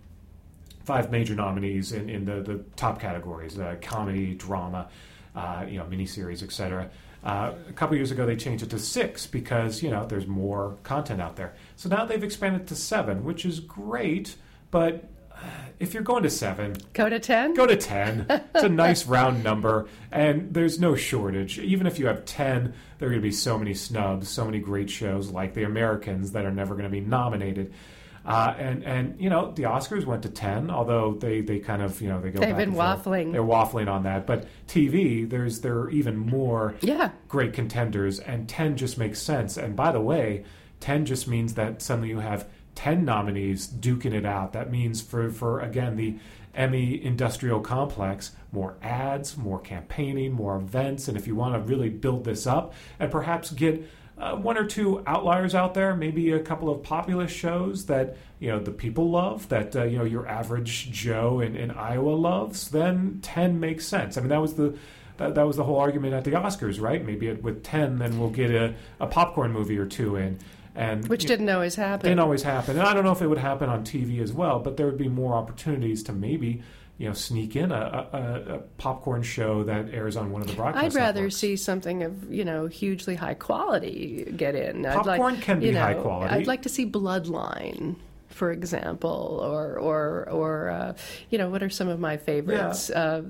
Five 0.84 1.10
major 1.10 1.34
nominees 1.34 1.92
in, 1.92 2.08
in 2.08 2.24
the, 2.24 2.40
the 2.40 2.64
top 2.76 2.98
categories: 2.98 3.58
uh, 3.58 3.76
comedy, 3.80 4.34
drama, 4.34 4.88
uh, 5.34 5.64
you 5.68 5.78
know, 5.78 5.84
miniseries, 5.84 6.42
etc. 6.42 6.90
Uh, 7.24 7.52
a 7.68 7.72
couple 7.72 7.96
years 7.96 8.10
ago, 8.10 8.24
they 8.26 8.36
changed 8.36 8.62
it 8.62 8.70
to 8.70 8.78
six 8.78 9.26
because 9.26 9.82
you 9.82 9.90
know 9.90 10.06
there's 10.06 10.26
more 10.26 10.76
content 10.84 11.20
out 11.20 11.36
there. 11.36 11.54
So 11.76 11.88
now 11.88 12.04
they've 12.04 12.22
expanded 12.22 12.66
to 12.68 12.74
seven, 12.76 13.24
which 13.24 13.44
is 13.44 13.60
great. 13.60 14.36
But 14.70 15.08
uh, 15.32 15.38
if 15.78 15.94
you're 15.94 16.02
going 16.02 16.22
to 16.24 16.30
seven, 16.30 16.74
Go 16.92 17.08
to 17.08 17.18
ten. 17.18 17.54
go 17.54 17.66
to 17.66 17.76
10. 17.76 18.26
It's 18.54 18.64
a 18.64 18.68
nice 18.68 19.06
round 19.06 19.42
number, 19.44 19.88
and 20.12 20.52
there's 20.52 20.78
no 20.78 20.94
shortage. 20.94 21.58
Even 21.58 21.86
if 21.86 21.98
you 21.98 22.06
have 22.06 22.24
10, 22.24 22.74
there 22.98 23.08
are 23.08 23.10
going 23.10 23.22
to 23.22 23.26
be 23.28 23.32
so 23.32 23.56
many 23.58 23.74
snubs, 23.74 24.28
so 24.28 24.44
many 24.44 24.58
great 24.58 24.90
shows 24.90 25.30
like 25.30 25.54
The 25.54 25.62
Americans 25.64 26.32
that 26.32 26.44
are 26.44 26.50
never 26.52 26.74
going 26.74 26.84
to 26.84 26.90
be 26.90 27.00
nominated. 27.00 27.72
Uh, 28.28 28.54
and 28.58 28.84
and 28.84 29.18
you 29.20 29.30
know 29.30 29.52
the 29.52 29.62
Oscars 29.62 30.04
went 30.04 30.22
to 30.22 30.28
ten, 30.28 30.70
although 30.70 31.14
they, 31.14 31.40
they 31.40 31.58
kind 31.58 31.80
of 31.82 32.00
you 32.02 32.08
know 32.08 32.20
they 32.20 32.30
go. 32.30 32.40
They've 32.40 32.50
back 32.50 32.58
been 32.58 32.68
and 32.68 32.76
forth. 32.76 33.04
waffling. 33.04 33.32
They're 33.32 33.42
waffling 33.42 33.88
on 33.90 34.02
that, 34.02 34.26
but 34.26 34.46
TV 34.68 35.28
there's 35.28 35.60
there 35.60 35.78
are 35.78 35.90
even 35.90 36.16
more 36.18 36.74
Yeah. 36.82 37.10
great 37.28 37.52
contenders, 37.54 38.20
and 38.20 38.48
10 38.48 38.76
just 38.76 38.98
makes 38.98 39.20
sense. 39.22 39.56
And 39.56 39.74
by 39.74 39.92
the 39.92 40.00
way, 40.00 40.44
10 40.80 41.06
just 41.06 41.26
means 41.26 41.54
that 41.54 41.80
suddenly 41.80 42.10
you 42.10 42.18
have 42.20 42.46
10 42.74 43.04
nominees 43.04 43.66
duking 43.66 44.12
it 44.12 44.26
out. 44.26 44.52
That 44.52 44.70
means 44.70 45.00
for, 45.00 45.30
for 45.30 45.60
again, 45.60 45.96
the 45.96 46.16
Emmy 46.54 47.02
industrial 47.04 47.60
complex, 47.60 48.32
more 48.52 48.76
ads, 48.82 49.36
more 49.36 49.58
campaigning, 49.58 50.32
more 50.32 50.56
events. 50.56 51.08
And 51.08 51.16
if 51.16 51.26
you 51.26 51.34
want 51.34 51.54
to 51.54 51.60
really 51.60 51.88
build 51.88 52.24
this 52.24 52.46
up 52.46 52.74
and 53.00 53.10
perhaps 53.10 53.50
get 53.52 53.88
uh, 54.18 54.36
one 54.36 54.58
or 54.58 54.64
two 54.64 55.02
outliers 55.06 55.54
out 55.54 55.74
there, 55.74 55.94
maybe 55.94 56.32
a 56.32 56.40
couple 56.40 56.68
of 56.68 56.82
populist 56.82 57.36
shows 57.36 57.86
that 57.86 58.16
you 58.40 58.48
know 58.50 58.58
the 58.58 58.70
people 58.70 59.10
love, 59.10 59.48
that 59.48 59.74
uh, 59.76 59.84
you 59.84 59.98
know 59.98 60.04
your 60.04 60.26
average 60.26 60.90
Joe 60.90 61.40
in, 61.40 61.56
in 61.56 61.70
Iowa 61.70 62.10
loves, 62.10 62.70
then 62.70 63.20
10 63.22 63.60
makes 63.60 63.86
sense. 63.86 64.16
I 64.16 64.20
mean, 64.20 64.30
that 64.30 64.40
was 64.40 64.54
the 64.54 64.76
that, 65.18 65.34
that 65.34 65.46
was 65.46 65.56
the 65.56 65.64
whole 65.64 65.78
argument 65.78 66.14
at 66.14 66.24
the 66.24 66.32
Oscars, 66.32 66.80
right? 66.80 67.04
Maybe 67.04 67.28
it, 67.28 67.42
with 67.42 67.62
10, 67.62 67.98
then 67.98 68.18
we'll 68.18 68.30
get 68.30 68.50
a, 68.50 68.74
a 69.00 69.06
popcorn 69.06 69.52
movie 69.52 69.76
or 69.76 69.86
two 69.86 70.16
in. 70.16 70.38
And 70.74 71.08
which 71.08 71.26
didn't 71.26 71.48
always 71.48 71.74
happen. 71.74 72.08
didn't 72.08 72.20
always 72.20 72.44
happen. 72.44 72.78
And 72.78 72.86
I 72.86 72.94
don't 72.94 73.02
know 73.02 73.10
if 73.10 73.20
it 73.20 73.26
would 73.26 73.38
happen 73.38 73.68
on 73.68 73.84
TV 73.84 74.22
as 74.22 74.32
well, 74.32 74.60
but 74.60 74.76
there 74.76 74.86
would 74.86 74.96
be 74.96 75.08
more 75.08 75.34
opportunities 75.34 76.04
to 76.04 76.12
maybe, 76.12 76.62
you 76.98 77.06
know, 77.06 77.14
sneak 77.14 77.54
in 77.54 77.70
a, 77.70 78.08
a, 78.12 78.54
a 78.54 78.58
popcorn 78.76 79.22
show 79.22 79.62
that 79.62 79.88
airs 79.94 80.16
on 80.16 80.32
one 80.32 80.42
of 80.42 80.48
the 80.48 80.54
broadcast 80.54 80.84
I'd 80.84 80.94
rather 80.94 81.20
networks. 81.20 81.36
see 81.36 81.56
something 81.56 82.02
of 82.02 82.32
you 82.32 82.44
know 82.44 82.66
hugely 82.66 83.14
high 83.14 83.34
quality 83.34 84.24
get 84.36 84.56
in. 84.56 84.84
I'd 84.84 84.96
Popcorn 84.96 85.34
like, 85.34 85.42
can 85.42 85.60
be 85.60 85.70
know, 85.70 85.80
high 85.80 85.94
quality. 85.94 86.34
I'd 86.34 86.48
like 86.48 86.62
to 86.62 86.68
see 86.68 86.84
Bloodline, 86.90 87.94
for 88.26 88.50
example, 88.50 89.40
or 89.42 89.78
or 89.78 90.28
or 90.28 90.68
uh, 90.70 90.94
you 91.30 91.38
know 91.38 91.48
what 91.48 91.62
are 91.62 91.70
some 91.70 91.86
of 91.88 92.00
my 92.00 92.16
favorites. 92.16 92.90
Uh, 92.90 93.22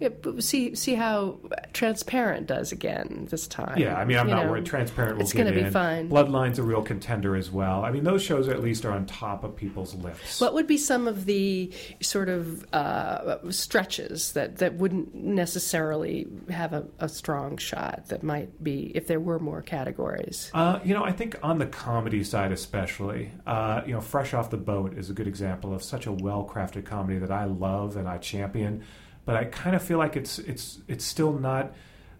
it- 0.00 0.24
see 0.42 0.74
see 0.74 0.94
how 0.94 1.38
transparent 1.72 2.46
does 2.46 2.72
again 2.72 3.26
this 3.30 3.46
time. 3.46 3.78
Yeah, 3.78 3.96
I 3.96 4.04
mean, 4.04 4.18
I'm 4.18 4.28
You 4.28 4.34
not 4.34 4.44
know, 4.44 4.50
worried. 4.52 4.66
Transparent 4.66 5.16
will 5.16 5.22
It's 5.22 5.32
get 5.32 5.44
gonna 5.44 5.54
be 5.54 5.62
in. 5.62 5.70
fine. 5.70 6.08
Bloodline's 6.08 6.58
a 6.58 6.62
real 6.62 6.82
contender 6.82 7.36
as 7.36 7.50
well. 7.50 7.84
I 7.84 7.90
mean, 7.90 8.04
those 8.04 8.22
shows 8.22 8.48
at 8.48 8.62
least 8.62 8.84
are 8.84 8.92
on 8.92 9.06
top 9.06 9.44
of 9.44 9.56
people's 9.56 9.94
lips. 9.94 10.40
What 10.40 10.54
would 10.54 10.66
be 10.66 10.76
some 10.78 11.06
of 11.08 11.24
the 11.26 11.72
sort 12.00 12.28
of 12.28 12.64
uh, 12.72 13.50
stretches 13.50 14.32
that, 14.32 14.58
that 14.58 14.74
wouldn't 14.74 15.14
necessarily 15.14 16.26
have 16.50 16.72
a, 16.72 16.86
a 16.98 17.08
strong 17.08 17.56
shot 17.56 18.04
that 18.08 18.22
might 18.22 18.62
be 18.62 18.92
if 18.94 19.06
there 19.06 19.20
were 19.20 19.38
more 19.38 19.62
categories? 19.62 20.50
Uh, 20.54 20.80
you 20.84 20.94
know, 20.94 21.04
I 21.04 21.12
think 21.12 21.36
on 21.42 21.58
the 21.58 21.66
comedy 21.66 22.24
side, 22.24 22.52
especially, 22.52 23.30
uh, 23.46 23.82
you 23.86 23.92
know, 23.92 24.00
Fresh 24.00 24.34
Off 24.34 24.50
the 24.50 24.56
Boat 24.56 24.94
is 24.96 25.10
a 25.10 25.12
good 25.12 25.26
example 25.26 25.74
of 25.74 25.82
such 25.82 26.06
a 26.06 26.12
well-crafted 26.12 26.84
comedy 26.84 27.18
that 27.18 27.30
I 27.30 27.44
love 27.44 27.96
and 27.96 28.08
I 28.08 28.18
champion. 28.18 28.82
But 29.26 29.36
I 29.36 29.44
kind 29.44 29.76
of 29.76 29.82
feel 29.82 29.98
like 29.98 30.16
it's 30.16 30.38
it's 30.38 30.78
it's 30.88 31.04
still 31.04 31.34
not 31.34 31.74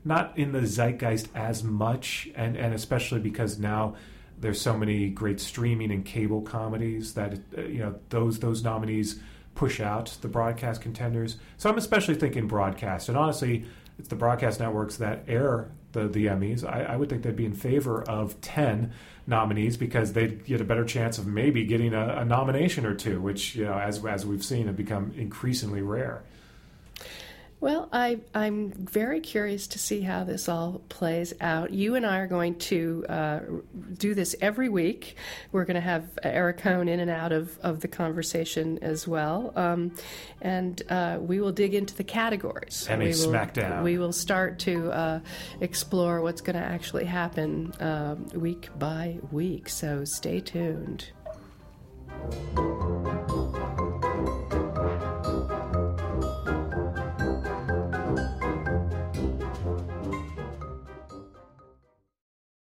not 0.05 0.37
in 0.37 0.53
the 0.53 0.67
zeitgeist 0.67 1.29
as 1.35 1.65
much, 1.65 2.29
and 2.35 2.57
and 2.57 2.75
especially 2.75 3.21
because 3.21 3.59
now 3.59 3.95
there's 4.39 4.61
so 4.61 4.77
many 4.77 5.09
great 5.09 5.41
streaming 5.41 5.91
and 5.91 6.05
cable 6.05 6.43
comedies 6.43 7.15
that 7.15 7.39
uh, 7.57 7.63
you 7.63 7.79
know 7.79 7.95
those 8.11 8.41
those 8.41 8.63
nominees 8.63 9.21
push 9.55 9.81
out 9.81 10.19
the 10.21 10.29
broadcast 10.29 10.83
contenders. 10.83 11.39
So 11.57 11.71
I'm 11.71 11.79
especially 11.79 12.17
thinking 12.17 12.47
broadcast, 12.47 13.09
and 13.09 13.17
honestly, 13.17 13.65
it's 13.99 14.09
the 14.09 14.17
broadcast 14.17 14.61
networks 14.61 14.97
that 14.97 15.25
air 15.29 15.71
the 15.93 16.09
the 16.09 16.27
Emmys. 16.27 16.65
I, 16.65 16.83
I 16.83 16.97
would 16.97 17.09
think 17.09 17.23
they'd 17.23 17.37
be 17.37 17.47
in 17.47 17.55
favor 17.55 18.03
of 18.03 18.41
ten 18.41 18.93
nominees 19.27 19.77
because 19.77 20.13
they'd 20.13 20.45
get 20.45 20.61
a 20.61 20.65
better 20.65 20.85
chance 20.85 21.19
of 21.19 21.27
maybe 21.27 21.65
getting 21.65 21.95
a, 21.95 22.19
a 22.19 22.25
nomination 22.25 22.85
or 22.85 22.95
two, 22.95 23.21
which 23.21 23.55
you 23.57 23.65
know, 23.65 23.79
as 23.79 24.05
as 24.05 24.27
we've 24.27 24.45
seen, 24.45 24.67
have 24.67 24.77
become 24.77 25.13
increasingly 25.17 25.83
rare. 25.83 26.23
Well, 27.59 27.89
I, 27.91 28.21
I'm 28.35 28.71
very 28.71 29.21
curious 29.21 29.67
to 29.69 29.79
see 29.79 30.03
how 30.03 30.25
this 30.25 30.47
all 30.47 30.83
plays 30.91 31.33
out. 31.41 31.73
You 31.73 31.95
and 31.95 32.05
I 32.05 32.19
are 32.19 32.27
going 32.27 32.57
to 32.57 33.07
uh, 33.09 33.41
do 33.97 34.15
this 34.15 34.37
every 34.43 34.69
week. 34.69 35.17
We're 35.53 35.65
going 35.65 35.77
to 35.77 35.81
have 35.81 36.19
Eric 36.23 36.59
Kohn 36.59 36.87
in 36.87 37.01
and 37.01 37.11
out 37.11 37.33
of, 37.33 37.59
of 37.61 37.81
the 37.81 37.89
conversation 37.89 38.79
as 38.83 39.09
well. 39.09 39.55
Um, 39.57 39.95
and 40.43 40.83
uh, 40.91 41.17
we 41.19 41.41
will 41.41 41.53
dig 41.53 41.75
into 41.75 41.95
the 41.95 42.05
categories. 42.05 42.87
Emmy 42.91 43.07
we 43.07 43.11
will, 43.13 43.33
Smackdown. 43.33 43.83
We 43.83 43.97
will 43.97 44.13
start 44.13 44.59
to 44.61 44.93
uh, 44.93 45.21
explore 45.63 46.21
what's 46.21 46.43
going 46.43 46.57
to 46.57 46.63
actually 46.63 47.07
happen 47.07 47.73
um, 47.81 48.27
week 48.35 48.69
by 48.79 49.19
week. 49.33 49.71
So 49.71 50.05
stay 50.05 50.41
tuned. 50.41 51.07